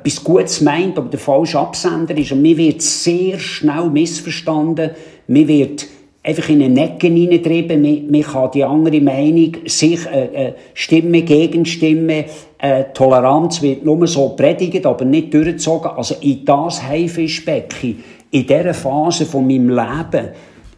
etwas 0.00 0.24
Gutes 0.24 0.60
meint, 0.60 0.98
aber 0.98 1.08
der 1.08 1.20
falsche 1.20 1.58
Absender 1.58 2.16
ist. 2.16 2.32
Und 2.32 2.42
mir 2.42 2.56
wird 2.56 2.82
sehr 2.82 3.38
schnell 3.38 3.90
missverstanden. 3.90 4.90
Mir 5.26 5.46
wird 5.46 5.86
einfach 6.22 6.48
in 6.48 6.62
eine 6.62 6.84
Ecke 6.84 7.06
hineingetrieben. 7.06 8.10
Man, 8.10 8.22
kann 8.22 8.50
die 8.52 8.64
andere 8.64 9.00
Meinung, 9.00 9.56
sich, 9.66 10.06
äh, 10.06 10.48
äh, 10.48 10.52
Stimme 10.74 11.22
gegen 11.22 11.64
Stimme, 11.64 12.24
äh, 12.58 12.84
Toleranz 12.92 13.62
wird 13.62 13.84
nur 13.84 14.06
so 14.06 14.30
predigt, 14.30 14.84
aber 14.84 15.04
nicht 15.04 15.32
durchgezogen. 15.32 15.90
Also 15.92 16.16
in 16.20 16.44
das 16.44 16.82
Haifischbecken, 16.82 18.02
in 18.30 18.46
dieser 18.46 18.74
Phase 18.74 19.26
von 19.26 19.46
meinem 19.46 19.70
Leben 19.70 20.28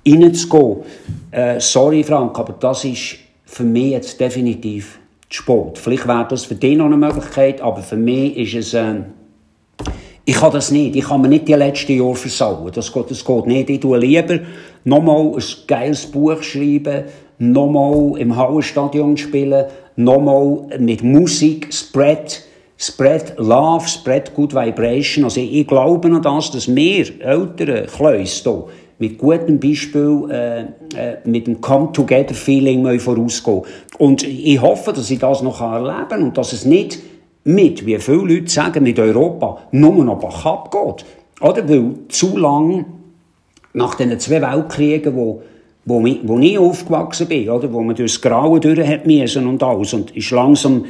hineinzugehen, 0.05 0.77
äh, 1.31 1.61
sorry 1.61 2.03
Frank, 2.03 2.39
aber 2.39 2.55
das 2.59 2.85
ist 2.85 3.17
für 3.45 3.65
mich 3.65 3.91
jetzt 3.91 4.21
definitiv 4.21 4.99
Sport. 5.35 5.79
Vielleicht 5.79 6.07
wäre 6.07 6.27
das 6.29 6.45
für 6.45 6.55
dich 6.55 6.77
noch 6.77 6.87
eine 6.87 6.97
Möglichkeit, 6.97 7.61
aber 7.61 7.83
für 7.83 7.97
mich 7.97 8.37
ist 8.37 8.55
es... 8.55 8.75
Äh, 8.75 9.03
ich 10.25 10.37
kann 10.37 10.53
das 10.53 10.71
nicht. 10.71 10.95
Ich 10.95 11.05
kann 11.05 11.21
mir 11.21 11.29
nicht 11.29 11.49
die 11.49 11.55
letzten 11.55 11.97
Jahre 11.97 12.15
versauen. 12.15 12.71
Das 12.73 12.93
geht, 12.93 13.11
das 13.11 13.25
geht 13.25 13.47
nicht. 13.47 13.71
Ich 13.71 13.81
tue 13.81 13.99
lieber 13.99 14.39
nochmal 14.85 15.33
ein 15.35 15.43
geiles 15.67 16.07
Buch 16.07 16.41
schreiben, 16.43 17.05
nochmal 17.39 18.21
im 18.21 18.37
Hallenstadion 18.37 19.17
spielen, 19.17 19.67
nochmal 19.97 20.79
mit 20.79 21.03
Musik, 21.03 21.75
Spread, 21.75 22.41
Spread 22.79 23.35
Love, 23.39 23.89
Spread 23.89 24.33
Good 24.35 24.55
Vibration. 24.55 25.25
Also 25.25 25.41
ich 25.41 25.67
glaube 25.67 26.09
an 26.09 26.23
das, 26.23 26.53
dass 26.53 26.73
wir 26.73 27.21
älteren 27.21 27.87
Kleus 27.87 28.43
hier 28.43 28.65
mit 28.99 29.19
gutem 29.19 29.59
Beispiel, 29.59 30.29
äh, 30.31 30.61
äh, 30.61 30.67
mit 31.25 31.47
dem 31.47 31.61
Come-Together-Feeling 31.61 32.99
vorausgehen. 33.01 33.63
Und 33.99 34.23
ich 34.23 34.61
hoffe, 34.61 34.93
dass 34.93 35.11
ich 35.11 35.19
das 35.19 35.43
noch 35.43 35.61
erleben 35.61 36.09
kann 36.09 36.23
und 36.23 36.39
dass 36.39 36.53
es 36.53 36.65
nicht 36.65 36.99
mit, 37.45 37.85
wie 37.87 37.99
viele 37.99 38.19
Leute 38.19 38.51
sagen, 38.51 38.85
mit 38.85 38.99
Europa 38.99 39.59
nur 39.73 40.05
noch 40.05 40.21
Bach 40.21 40.47
abgeht. 40.47 41.05
Oder? 41.41 41.69
Weil 41.69 41.95
zu 42.09 42.37
lang 42.37 42.85
nach 43.73 43.95
diesen 43.95 44.19
zwei 44.21 44.43
Weltkriegen, 44.43 45.17
wo, 45.17 45.43
wo, 45.85 46.05
wo 46.23 46.39
ich 46.39 46.59
aufgewachsen 46.59 47.27
bin, 47.27 47.51
oder? 47.51 47.73
wo 47.73 47.81
man 47.81 47.97
durchs 47.97 48.21
Grauen 48.21 48.61
durch 48.61 48.87
hat 48.87 49.07
müssen 49.07 49.47
und 49.47 49.63
alles, 49.63 49.93
und 49.95 50.15
ist 50.17 50.31
langsam 50.31 50.85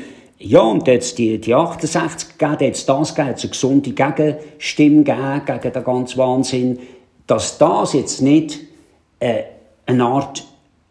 ja, 0.45 0.61
und 0.61 0.89
jetzt 0.89 1.19
die, 1.19 1.39
die 1.39 1.55
68 1.55 2.37
gegeben, 2.37 2.57
jetzt 2.61 2.89
das 2.89 3.15
gegeben, 3.15 3.31
jetzt 3.31 3.45
eine 3.45 3.51
gesunde 3.51 3.91
Gegenstimme 3.93 5.05
gegeben, 5.05 5.43
gegen 5.47 5.73
den 5.73 5.85
ganzen 5.85 6.19
Wahnsinn 6.19 6.79
dass 7.27 7.59
das 7.59 7.93
jetzt 7.93 8.21
nicht 8.23 8.61
äh, 9.21 9.43
eine 9.87 10.05
Art 10.05 10.45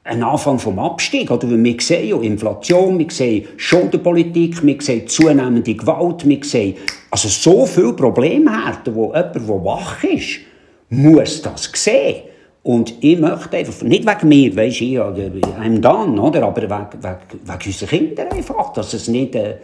ein 0.04 0.24
Anfang 0.24 0.58
vom 0.58 0.80
Abstieg. 0.80 1.30
Oder 1.30 1.50
wir 1.50 1.76
sehen 1.80 2.10
ja 2.10 2.22
Inflation, 2.22 2.98
wir 2.98 3.10
sehen 3.10 3.48
Schuldenpolitik, 3.58 4.64
wir 4.66 4.82
sehen 4.82 5.08
zunehmende 5.08 5.76
Gewalt, 5.76 6.28
wir 6.28 6.44
sehen 6.44 6.76
also 7.10 7.28
so 7.28 7.66
viele 7.66 7.94
Problemhärten, 7.94 8.96
wo 8.96 9.14
jemand, 9.14 9.36
der 9.36 9.48
wach 9.48 10.04
ist, 10.04 10.40
muss 10.90 11.42
das 11.42 11.70
sehen. 11.74 12.24
Und 12.64 12.94
ich 13.02 13.20
möchte 13.20 13.58
einfach, 13.58 13.82
nicht 13.82 14.06
wegen 14.06 14.28
mir, 14.28 14.56
weisst 14.56 14.82
du, 14.82 15.02
oder 15.02 15.32
I'm 15.60 15.80
done, 15.80 16.22
oder, 16.22 16.44
aber 16.44 16.62
wegen, 16.62 17.04
wegen, 17.04 17.42
wegen 17.44 17.66
unserer 17.66 17.90
Kinder 17.90 18.32
einfach, 18.32 18.74
dass 18.74 18.94
es 18.94 19.08
nicht, 19.08 19.36
äh, 19.36 19.56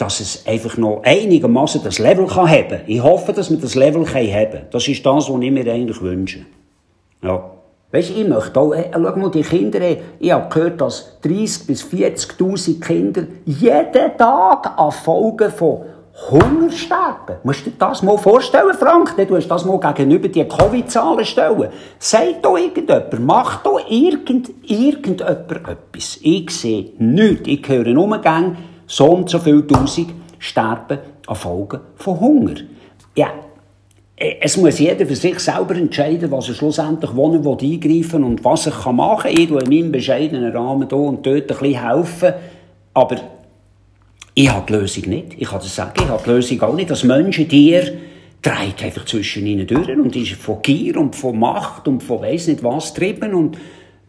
dass 0.00 0.20
es 0.20 0.46
einfach 0.46 0.76
noch 0.76 1.02
einigermaßen 1.04 1.82
das 1.84 1.98
Level 1.98 2.26
kann 2.26 2.48
haben. 2.48 2.80
Ich 2.86 3.02
hoffe, 3.02 3.32
dass 3.32 3.50
wir 3.50 3.58
das 3.58 3.74
Level 3.74 4.06
haben. 4.06 4.62
Das 4.70 4.88
ist 4.88 5.04
das, 5.04 5.28
was 5.28 5.42
ich 5.42 5.50
mir 5.50 5.70
eigentlich 5.70 6.00
wünsche. 6.00 6.46
Ja. 7.22 7.50
Weißt 7.92 8.10
ich 8.10 8.26
möchte 8.26 8.60
auch, 8.60 8.72
äh, 8.72 8.90
schau 8.92 9.00
mal, 9.00 9.30
die 9.30 9.42
Kinder, 9.42 9.80
äh, 9.80 9.96
ich 10.20 10.30
habe 10.30 10.48
gehört, 10.48 10.80
dass 10.80 11.18
30.000 11.24 11.66
bis 11.66 11.82
40.000 11.82 12.80
Kinder 12.80 13.24
jeden 13.44 14.16
Tag 14.16 14.78
an 14.78 14.92
Folgen 14.92 15.50
von 15.50 15.80
Hunger 16.30 16.70
sterben. 16.70 17.38
Musst 17.42 17.66
du 17.66 17.70
dir 17.70 17.76
das 17.78 18.02
mal 18.02 18.16
vorstellen, 18.16 18.74
Frank? 18.78 19.16
Du 19.16 19.34
musst 19.34 19.50
das 19.50 19.64
mal 19.64 19.78
gegenüber 19.78 20.28
die 20.28 20.44
Covid-Zahlen 20.44 21.24
stellen. 21.24 21.68
Sagt 21.98 22.44
doch 22.44 22.56
irgendjemand, 22.56 23.18
macht 23.20 23.66
doch 23.66 23.80
irgend, 23.88 24.50
irgendjemand 24.62 25.50
etwas. 25.50 26.18
Ich 26.22 26.50
sehe 26.50 26.92
nichts. 26.98 27.48
Ich 27.48 27.68
höre 27.68 27.92
nur 27.92 28.18
Gänge, 28.18 28.56
so 28.90 29.06
und 29.06 29.30
so 29.30 29.38
viele 29.38 29.64
Tausend 29.66 30.12
sterben 30.38 30.98
an 31.26 31.36
Folgen 31.36 31.80
von 31.94 32.18
Hunger. 32.18 32.56
Ja, 33.14 33.32
äh, 34.16 34.34
es 34.40 34.56
muss 34.56 34.80
jeder 34.80 35.06
für 35.06 35.14
sich 35.14 35.38
selber 35.38 35.76
entscheiden, 35.76 36.30
was 36.32 36.48
er 36.48 36.54
schlussendlich 36.54 37.14
wohnen 37.14 37.44
will, 37.44 37.56
eingreifen 37.60 38.24
und 38.24 38.44
was 38.44 38.66
er 38.66 38.92
machen 38.92 39.32
kann. 39.32 39.42
Ich 39.42 39.48
in 39.48 39.54
meinem 39.54 39.92
bescheidenen 39.92 40.54
Rahmen 40.54 40.88
hier 40.88 40.98
und 40.98 41.24
dort 41.24 41.42
ein 41.42 41.46
bisschen 41.46 41.88
helfen. 41.88 42.32
Aber 42.92 43.16
ich 44.34 44.50
habe 44.50 44.66
die 44.66 44.72
Lösung 44.72 45.08
nicht. 45.08 45.34
Ich 45.38 45.48
kann 45.48 45.60
das 45.60 45.74
sagen, 45.74 45.92
ich 45.96 46.08
habe 46.08 46.22
die 46.24 46.30
Lösung 46.30 46.60
auch 46.62 46.74
nicht. 46.74 46.90
Das 46.90 47.04
Menschentier 47.04 47.96
dreht 48.42 48.82
einfach 48.82 49.04
zwischen 49.04 49.46
ihnen 49.46 49.68
durch 49.68 49.88
und 49.88 50.16
ist 50.16 50.32
von 50.32 50.62
Gier 50.62 50.96
und 50.96 51.14
von 51.14 51.38
Macht 51.38 51.86
und 51.86 52.02
von 52.02 52.22
weiss 52.22 52.48
nicht 52.48 52.64
was 52.64 52.92
getrieben 52.92 53.34
und 53.34 53.56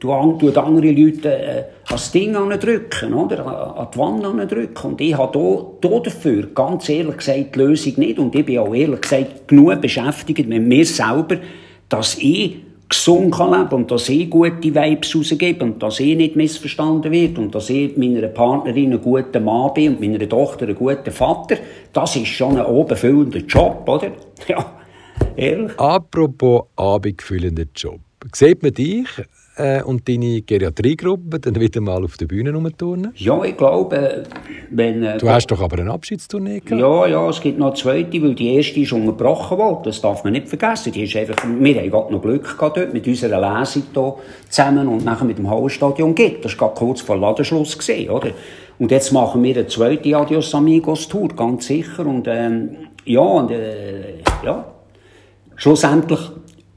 tut 0.01 0.57
andere 0.57 0.91
Leute 0.91 1.31
äh, 1.31 1.63
das 1.87 2.11
Ding 2.11 2.33
drücken, 2.33 3.13
oder? 3.13 3.45
An 3.77 3.87
die 3.93 3.99
Wand 3.99 4.51
drücken. 4.51 4.87
Und 4.87 5.01
ich 5.01 5.15
habe 5.15 5.39
hier, 5.81 6.01
dafür, 6.01 6.47
ganz 6.55 6.89
ehrlich 6.89 7.17
gesagt, 7.17 7.55
die 7.55 7.59
Lösung 7.59 7.93
nicht. 7.97 8.17
Und 8.17 8.35
ich 8.35 8.45
bin 8.45 8.57
auch 8.57 8.73
ehrlich 8.73 9.01
gesagt 9.01 9.47
genug 9.47 9.79
beschäftigt 9.79 10.47
mit 10.49 10.63
mir 10.63 10.85
selber, 10.85 11.37
dass 11.87 12.17
ich 12.17 12.57
gesund 12.89 13.33
kann 13.33 13.51
leben 13.51 13.73
und 13.75 13.91
dass 13.91 14.09
ich 14.09 14.29
gute 14.29 14.75
Vibes 14.75 15.15
rausgebe 15.15 15.63
und 15.63 15.81
dass 15.81 15.99
ich 15.99 16.17
nicht 16.17 16.35
missverstanden 16.35 17.11
wird 17.11 17.37
und 17.37 17.55
dass 17.55 17.69
ich 17.69 17.95
meiner 17.95 18.27
Partnerin 18.27 18.93
ein 18.93 19.01
guter 19.01 19.39
Mann 19.39 19.73
bin 19.73 19.95
und 19.95 20.01
meiner 20.01 20.27
Tochter 20.27 20.67
ein 20.67 20.75
guter 20.75 21.11
Vater. 21.11 21.57
Das 21.93 22.15
ist 22.15 22.27
schon 22.27 22.57
ein 22.57 22.65
oberfüllender 22.65 23.39
Job, 23.39 23.87
oder? 23.87 24.11
Ja. 24.47 24.73
ehrlich. 25.35 25.79
Apropos 25.79 26.63
abendfüllenden 26.75 27.69
Job. 27.75 27.99
Sieht 28.33 28.61
man 28.61 28.73
dich 28.73 29.07
äh, 29.57 29.83
und 29.83 30.07
deine 30.07 30.41
Geriatriegruppe 30.41 31.39
dann 31.39 31.59
wieder 31.59 31.81
mal 31.81 32.03
auf 32.03 32.17
der 32.17 32.25
Bühne 32.25 32.53
rumturnen? 32.53 33.13
Ja, 33.15 33.43
ich 33.43 33.57
glaube, 33.57 34.23
wenn... 34.69 35.03
Äh, 35.03 35.17
du 35.17 35.29
hast 35.29 35.47
doch 35.47 35.61
aber 35.61 35.79
eine 35.79 35.91
Abschiedstournee 35.91 36.59
gehabt? 36.59 36.81
Ja, 36.81 37.07
ja, 37.07 37.29
es 37.29 37.41
gibt 37.41 37.59
noch 37.59 37.67
eine 37.67 37.75
zweite, 37.75 38.21
weil 38.21 38.35
die 38.35 38.55
erste 38.55 38.79
ist 38.79 38.93
unterbrochen 38.93 39.57
worden. 39.57 39.83
Das 39.85 40.01
darf 40.01 40.23
man 40.23 40.33
nicht 40.33 40.47
vergessen. 40.47 40.91
Die 40.91 41.03
ist 41.03 41.15
einfach, 41.15 41.35
wir 41.45 41.75
haben 41.75 42.11
noch 42.13 42.21
Glück 42.21 42.57
gehabt 42.57 42.77
dort 42.77 42.93
mit 42.93 43.07
unserer 43.07 43.59
Lesung 43.59 43.83
hier 43.93 44.15
zusammen 44.49 44.87
und 44.87 45.03
nachher 45.05 45.25
mit 45.25 45.37
dem 45.37 45.49
Hauenstadion 45.49 46.15
gibt. 46.15 46.45
Das 46.45 46.59
war 46.59 46.73
kurz 46.73 47.01
vor 47.01 47.17
Ladenschluss 47.17 47.77
gesehen, 47.77 48.09
oder? 48.09 48.31
Und 48.79 48.89
jetzt 48.89 49.11
machen 49.11 49.43
wir 49.43 49.55
eine 49.55 49.67
zweite 49.67 50.17
Adios 50.17 50.55
Amigos 50.55 51.07
Tour, 51.07 51.27
ganz 51.29 51.67
sicher. 51.67 52.05
Und 52.05 52.27
ähm, 52.27 52.69
ja, 53.05 53.19
und, 53.19 53.51
äh, 53.51 54.19
ja, 54.43 54.65
schlussendlich 55.55 56.19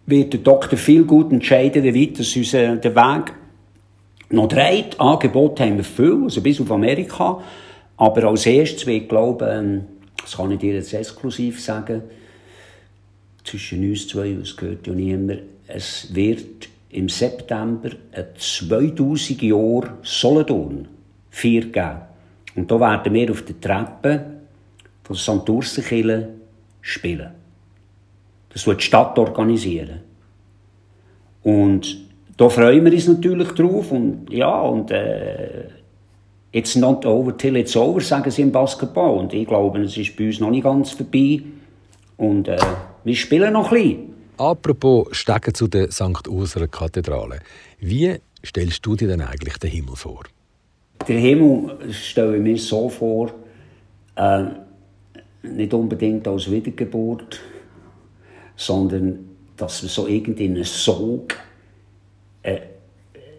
wird 0.07 0.33
der 0.33 0.41
Dr. 0.41 0.79
gut 1.05 1.33
entscheiden, 1.33 1.83
wie 1.83 1.95
weit 1.95 2.19
das 2.19 2.37
unser, 2.37 2.77
der 2.77 2.95
Weg 2.95 3.33
noch 4.31 4.49
dreht. 4.49 4.99
Angebot 5.01 5.61
haben 5.61 5.77
wir 5.77 5.85
viel, 5.85 6.25
also 6.25 6.41
bis 6.41 6.61
auf 6.61 6.71
Amerika. 6.71 7.41
Aber 7.97 8.25
als 8.25 8.47
erstes, 8.47 8.87
ich 8.87 9.09
glaube, 9.09 9.47
ähm, 9.47 9.85
das 10.21 10.37
kann 10.37 10.51
ich 10.51 10.59
dir 10.59 10.75
jetzt 10.75 10.93
exklusiv 10.93 11.63
sagen, 11.63 12.03
zwischen 13.45 13.89
uns 13.89 14.09
zwei, 14.09 14.31
es 14.31 14.57
gehört 14.57 14.87
ja 14.87 14.95
niemand, 14.95 15.43
es 15.67 16.15
wird 16.15 16.69
im 16.91 17.09
September 17.09 17.91
ein 18.13 18.27
2000 18.37 19.43
Jahre 19.43 19.99
Solothurn 20.03 20.89
4 21.31 21.73
geben. 21.73 22.01
Und 22.55 22.71
da 22.71 22.81
werden 22.81 23.13
wir 23.13 23.31
auf 23.31 23.43
der 23.43 23.61
Treppe 23.61 24.25
von 25.03 25.17
St. 25.17 25.49
Ursenkirche 25.49 26.29
spielen. 26.81 27.44
Das 28.55 28.67
wird 28.67 28.81
die 28.81 28.85
Stadt 28.85 29.19
organisieren. 29.19 30.01
Und 31.43 31.99
da 32.37 32.49
freuen 32.49 32.85
wir 32.85 32.93
uns 32.93 33.07
natürlich 33.07 33.49
drauf. 33.49 33.93
Und 33.93 34.31
ja, 34.31 34.61
und 34.61 34.91
äh, 34.91 35.69
it's 36.53 36.77
not 36.77 37.05
over 37.05 37.37
till 37.37 37.57
it's 37.57 37.77
over, 37.77 38.01
sagen 38.01 38.31
sie 38.31 38.43
im 38.43 38.53
Basketball. 38.53 39.19
Und 39.19 39.35
ich 39.35 39.47
glaube, 39.47 39.81
es 39.81 39.97
ist 39.97 40.17
bei 40.17 40.27
uns 40.27 40.41
noch 40.41 40.51
nicht 40.51 40.65
ganz 40.65 40.93
vorbei. 40.93 41.43
Und 42.17 42.49
äh, 42.49 42.57
wir 43.03 43.17
spielen 43.17 43.53
noch 43.53 43.71
ein 43.73 43.83
bisschen. 43.83 44.15
Apropos 44.37 45.09
Stegen 45.13 45.55
zu 45.55 45.69
der 45.69 45.91
St. 45.91 46.27
Ursener 46.29 46.69
Kathedrale. 46.69 47.41
Wie 47.79 48.17
stellst 48.45 48.87
du 48.87 48.97
dir 48.97 49.09
denn 49.09 49.21
eigentlich 49.21 49.59
den 49.59 49.71
Himmel 49.71 49.97
vor? 49.97 50.23
Der 51.07 51.19
Himmel 51.19 51.93
stelle 51.93 52.37
ich 52.37 52.43
mir 52.43 52.57
so 52.57 52.89
vor, 52.89 53.31
äh, 54.17 54.45
nicht 55.43 55.75
unbedingt 55.75 56.27
als 56.27 56.51
Wiedergeburt, 56.51 57.41
sondern 58.57 59.31
dass 59.57 59.83
wir 59.83 59.89
so 59.89 60.07
irgendwie 60.07 60.47
in 60.47 60.55
einen 60.55 60.65
Sog, 60.65 61.35
äh, 62.43 62.59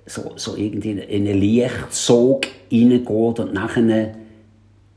so, 0.06 0.34
so 0.36 0.56
irgendwie 0.56 0.92
in 0.92 1.28
einen 1.28 1.40
Lichtsog 1.40 2.48
reingeht 2.72 3.40
und 3.40 3.54
nachher 3.54 4.16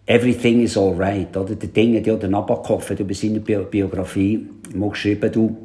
everything 0.07 0.63
is 0.63 0.77
alright. 0.77 1.37
Oder? 1.37 1.55
Der 1.55 1.69
Ding 1.69 1.97
hat 1.97 2.07
ja 2.07 2.17
der 2.17 2.29
Nabokov 2.29 2.91
über 2.91 3.15
seine 3.15 3.41
Biografie 3.41 4.47
mal 4.75 4.91
geschrieben, 4.91 5.33
du, 5.33 5.57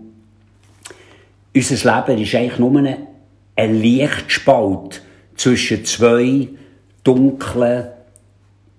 unser 1.56 2.06
Leben 2.08 2.22
ist 2.22 2.36
eigentlich 2.36 2.60
nur 2.60 2.76
ein, 2.78 2.98
ein 3.56 3.82
Lichtspalt 3.82 5.02
zwischen 5.36 5.86
zwei 5.86 6.50
dunklen 7.04 7.88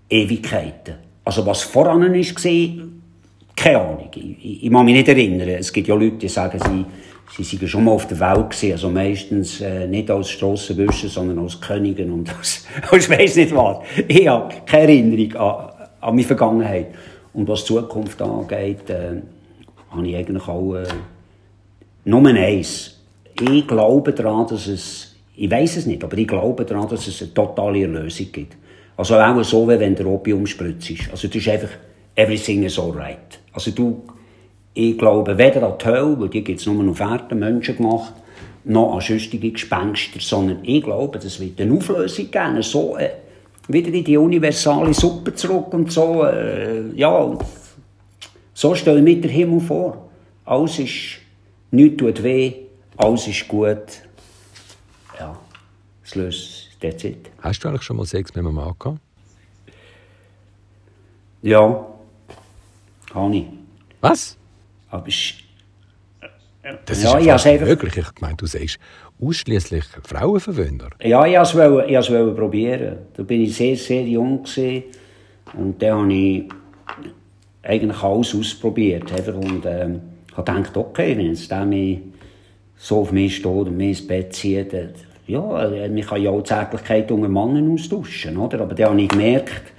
Ewigkeiten. 0.08 0.94
Also 1.24 1.46
was 1.46 1.62
voran 1.62 2.02
war, 2.02 2.86
keine 3.56 3.80
Ahnung. 3.80 4.10
Ich, 4.14 4.22
ich, 4.22 4.64
ich 4.64 4.72
kann 4.72 4.84
mich 4.84 4.94
nicht 4.94 5.08
erinnern. 5.08 5.48
Es 5.48 5.72
gibt 5.72 5.88
ja 5.88 5.94
Leute, 5.94 6.16
die 6.16 6.28
sagen, 6.28 6.58
sie, 6.58 7.42
sie 7.42 7.56
seien 7.56 7.68
schon 7.68 7.84
mal 7.84 7.92
auf 7.92 8.06
der 8.06 8.18
Welt 8.20 8.50
gewesen. 8.50 8.72
Also 8.72 8.90
meistens 8.90 9.60
äh, 9.60 9.86
nicht 9.86 10.10
als 10.10 10.30
Strassenwischer, 10.30 11.08
sondern 11.08 11.38
als 11.38 11.60
Königin 11.60 12.12
und 12.12 12.34
als, 12.36 12.66
als 12.90 13.08
weiss 13.08 13.36
nicht 13.36 13.54
was. 13.54 13.78
Ich 14.08 14.26
habe 14.28 14.54
keine 14.66 14.92
Erinnerung 14.92 15.36
an, 15.36 15.72
an 16.00 16.14
meine 16.14 16.26
Vergangenheit. 16.26 16.88
Und 17.32 17.48
was 17.48 17.64
die 17.64 17.74
Zukunft 17.74 18.20
angeht, 18.22 18.88
äh, 18.90 19.22
habe 19.90 20.08
ich 20.08 20.16
eigentlich 20.16 20.48
auch 20.48 20.74
äh, 20.74 20.86
nur 22.04 22.26
eins. 22.26 23.00
Ich 23.40 23.66
glaube 23.66 24.12
daran, 24.12 24.46
dass 24.46 24.66
es, 24.68 25.16
ich 25.34 25.50
weiß 25.50 25.78
es 25.78 25.86
nicht, 25.86 26.04
aber 26.04 26.16
ich 26.16 26.28
glaube 26.28 26.64
daran, 26.64 26.88
dass 26.88 27.08
es 27.08 27.22
eine 27.22 27.34
totale 27.34 27.82
Erlösung 27.82 28.30
gibt. 28.30 28.56
Also 28.96 29.16
auch 29.16 29.42
so, 29.42 29.68
wie 29.68 29.80
wenn 29.80 29.96
der 29.96 30.06
Opium 30.06 30.46
spritzt 30.46 30.90
ist. 30.90 31.10
Also 31.10 31.26
das 31.26 31.36
ist 31.36 31.48
einfach, 31.48 31.70
everything 32.14 32.62
is 32.62 32.78
alright. 32.78 33.40
Also 33.54 33.70
du, 33.70 34.02
ich 34.74 34.98
glaube 34.98 35.38
weder 35.38 35.62
an 35.62 35.78
die 35.80 35.86
Hölle, 35.86 36.20
weil 36.20 36.28
die 36.28 36.44
gibt 36.44 36.60
es 36.60 36.66
nur 36.66 36.82
noch 36.82 36.96
Fährten, 36.96 37.38
Menschen 37.38 37.76
gemacht, 37.76 38.12
noch 38.64 38.94
an 38.94 39.00
schüstige 39.00 39.52
Gespenster, 39.52 40.20
sondern 40.20 40.58
ich 40.64 40.82
glaube, 40.82 41.18
es 41.18 41.40
wird 41.40 41.60
eine 41.60 41.74
Auflösung 41.74 42.30
geben, 42.30 42.62
so 42.62 42.96
äh, 42.96 43.10
wieder 43.68 43.92
in 43.92 44.04
die 44.04 44.16
universale 44.16 44.92
Suppe 44.92 45.34
zurück 45.34 45.72
und 45.72 45.92
so, 45.92 46.24
äh, 46.24 46.90
ja, 46.94 47.38
so 48.52 48.74
stelle 48.74 48.98
ich 48.98 49.04
mir 49.04 49.20
den 49.20 49.30
Himmel 49.30 49.60
vor. 49.60 50.08
Alles 50.44 50.78
ist, 50.78 51.18
nichts 51.70 51.98
tut 51.98 52.22
weh, 52.22 52.52
alles 52.96 53.28
ist 53.28 53.46
gut. 53.46 54.02
Ja, 55.18 55.36
das 56.02 56.14
löst, 56.16 56.70
that's 56.80 57.04
it. 57.04 57.30
Hast 57.40 57.62
du 57.62 57.68
eigentlich 57.68 57.82
schon 57.82 57.96
mal 57.96 58.06
Sex 58.06 58.34
mit 58.34 58.44
einem 58.44 58.54
Mann 58.54 58.74
gehabt? 58.78 58.98
Ja. 61.42 61.93
Habe 63.14 63.36
ich. 63.36 63.44
Was? 64.00 64.36
Aber 64.90 65.06
ich... 65.06 65.44
Das 66.86 67.02
ja, 67.02 67.18
ist 67.18 67.26
ja 67.26 67.32
fast 67.34 67.46
einfach... 67.46 67.66
möglich. 67.66 67.96
Ich 67.96 68.20
meine, 68.20 68.36
du 68.36 68.46
sagst 68.46 68.78
ausschließlich 69.20 69.84
Frauenverwöhner. 70.02 70.90
Ja, 71.02 71.26
ich 71.26 71.54
wollte 71.54 71.94
es 71.94 72.36
probieren. 72.36 72.96
Da 73.14 73.22
bin 73.22 73.42
ich 73.42 73.54
sehr, 73.54 73.76
sehr 73.76 74.02
jung 74.02 74.42
gewesen. 74.42 74.84
und 75.52 75.80
dann 75.82 76.02
habe 76.02 76.12
ich 76.12 76.44
eigentlich 77.62 78.02
alles 78.02 78.34
ausprobiert. 78.34 79.10
Und 79.28 79.64
ähm, 79.66 80.00
habe 80.34 80.52
gedacht, 80.52 80.76
okay, 80.76 81.16
wenn 81.16 81.30
es 81.32 81.48
mich 81.66 82.00
so 82.76 83.00
auf 83.00 83.12
mich 83.12 83.36
steht 83.36 83.46
und 83.46 83.76
mich 83.76 84.00
ins 84.00 84.06
Bett 84.06 84.34
zieht, 84.34 84.74
ja, 85.26 85.40
man 85.40 86.00
kann 86.00 86.22
ja 86.22 86.30
auch 86.30 86.42
Zärtlichkeit 86.42 87.10
unter 87.10 87.28
Männern 87.28 87.72
austauschen, 87.72 88.36
oder? 88.36 88.60
Aber 88.60 88.74
dann 88.74 88.90
habe 88.90 89.02
ich 89.02 89.08
gemerkt, 89.08 89.73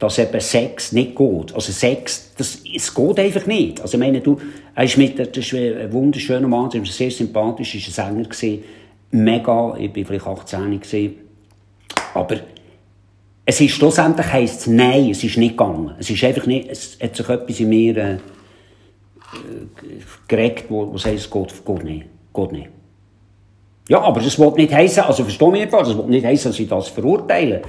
dass 0.00 0.18
eben 0.18 0.40
Sex 0.40 0.92
nicht 0.92 1.14
geht. 1.14 1.54
Also 1.54 1.72
Sex, 1.72 2.32
das, 2.36 2.62
es 2.74 2.92
geht 2.92 3.18
einfach 3.20 3.46
nicht. 3.46 3.80
Also 3.82 3.96
ich 3.96 4.00
meine, 4.00 4.20
du, 4.20 4.38
er 4.74 4.84
ist 4.84 4.96
mit, 4.96 5.18
das 5.18 5.52
ein 5.52 5.92
wunderschöner 5.92 6.48
Mann, 6.48 6.70
er 6.72 6.82
ist 6.82 6.96
sehr 6.96 7.10
sympathisch, 7.10 7.74
ist 7.74 7.88
ein 7.88 7.92
Sänger 7.92 8.24
gewesen, 8.24 8.64
mega, 9.10 9.76
ich 9.78 9.94
war 9.94 10.04
vielleicht 10.04 10.26
18 10.26 10.80
gewesen, 10.80 11.14
aber 12.14 12.36
es 13.44 13.60
ist 13.60 13.74
schlussendlich 13.74 14.32
heisst 14.32 14.60
es 14.60 14.66
nein, 14.68 15.10
es 15.10 15.22
ist 15.22 15.36
nicht 15.36 15.58
gegangen. 15.58 15.94
Es 15.98 16.08
ist 16.08 16.24
einfach 16.24 16.46
nicht, 16.46 16.70
es 16.70 16.98
hat 17.00 17.14
sich 17.14 17.28
etwas 17.28 17.60
in 17.60 17.68
mir 17.68 17.96
äh, 17.96 18.16
geregt, 20.28 20.70
wo, 20.70 20.90
wo 20.90 20.96
sagt, 20.96 21.16
es 21.16 21.30
geht, 21.30 21.66
geht 21.66 21.84
nicht, 21.84 22.06
geht 22.32 22.52
nicht. 22.52 22.68
Ja, 23.88 24.00
aber 24.00 24.20
das 24.20 24.38
will 24.38 24.52
nicht 24.52 24.72
heißen, 24.72 25.02
also 25.02 25.24
versteh 25.24 25.46
mich 25.48 25.62
nicht, 25.62 25.72
das 25.72 25.98
will 25.98 26.06
nicht 26.06 26.24
heißen, 26.24 26.52
dass 26.52 26.60
ich 26.60 26.68
das 26.68 26.88
verurteile 26.88 27.60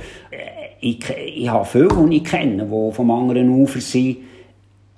ich, 0.82 1.10
ich 1.10 1.50
habe 1.50 1.65
viele, 1.65 2.08
die 2.10 2.17
ich 2.17 2.24
kenne, 2.24 2.65
die 2.65 2.94
vom 2.94 3.12
anderen 3.12 3.50
Ufer 3.50 3.80
sind. 3.80 4.17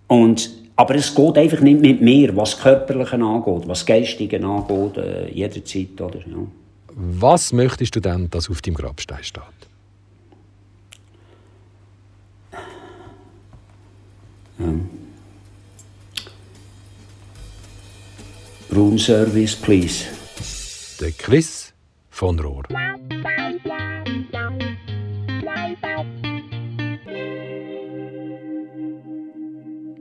Und, 0.08 0.50
aber 0.76 0.96
es 0.96 1.14
geht 1.14 1.38
einfach 1.38 1.60
nicht 1.60 1.82
mit 1.82 2.02
mir, 2.02 2.36
was 2.36 2.58
Körperliche 2.58 3.16
angeht, 3.16 3.68
was 3.68 3.86
Geistige 3.86 4.44
angeht, 4.44 4.98
äh, 4.98 5.30
jederzeit. 5.32 6.00
Oder, 6.00 6.20
ja. 6.20 6.48
Was 6.96 7.52
möchtest 7.54 7.96
du 7.96 8.00
denn, 8.00 8.30
dass 8.30 8.50
auf 8.50 8.62
deinem 8.62 8.76
Grabstein 8.76 9.24
steht? 9.24 9.44
Ähm. 14.60 14.90
Room 18.74 18.98
Service, 18.98 19.56
please. 19.56 20.06
Der 21.00 21.12
Chris 21.12 21.74
von 22.10 22.40
Rohr. 22.40 22.64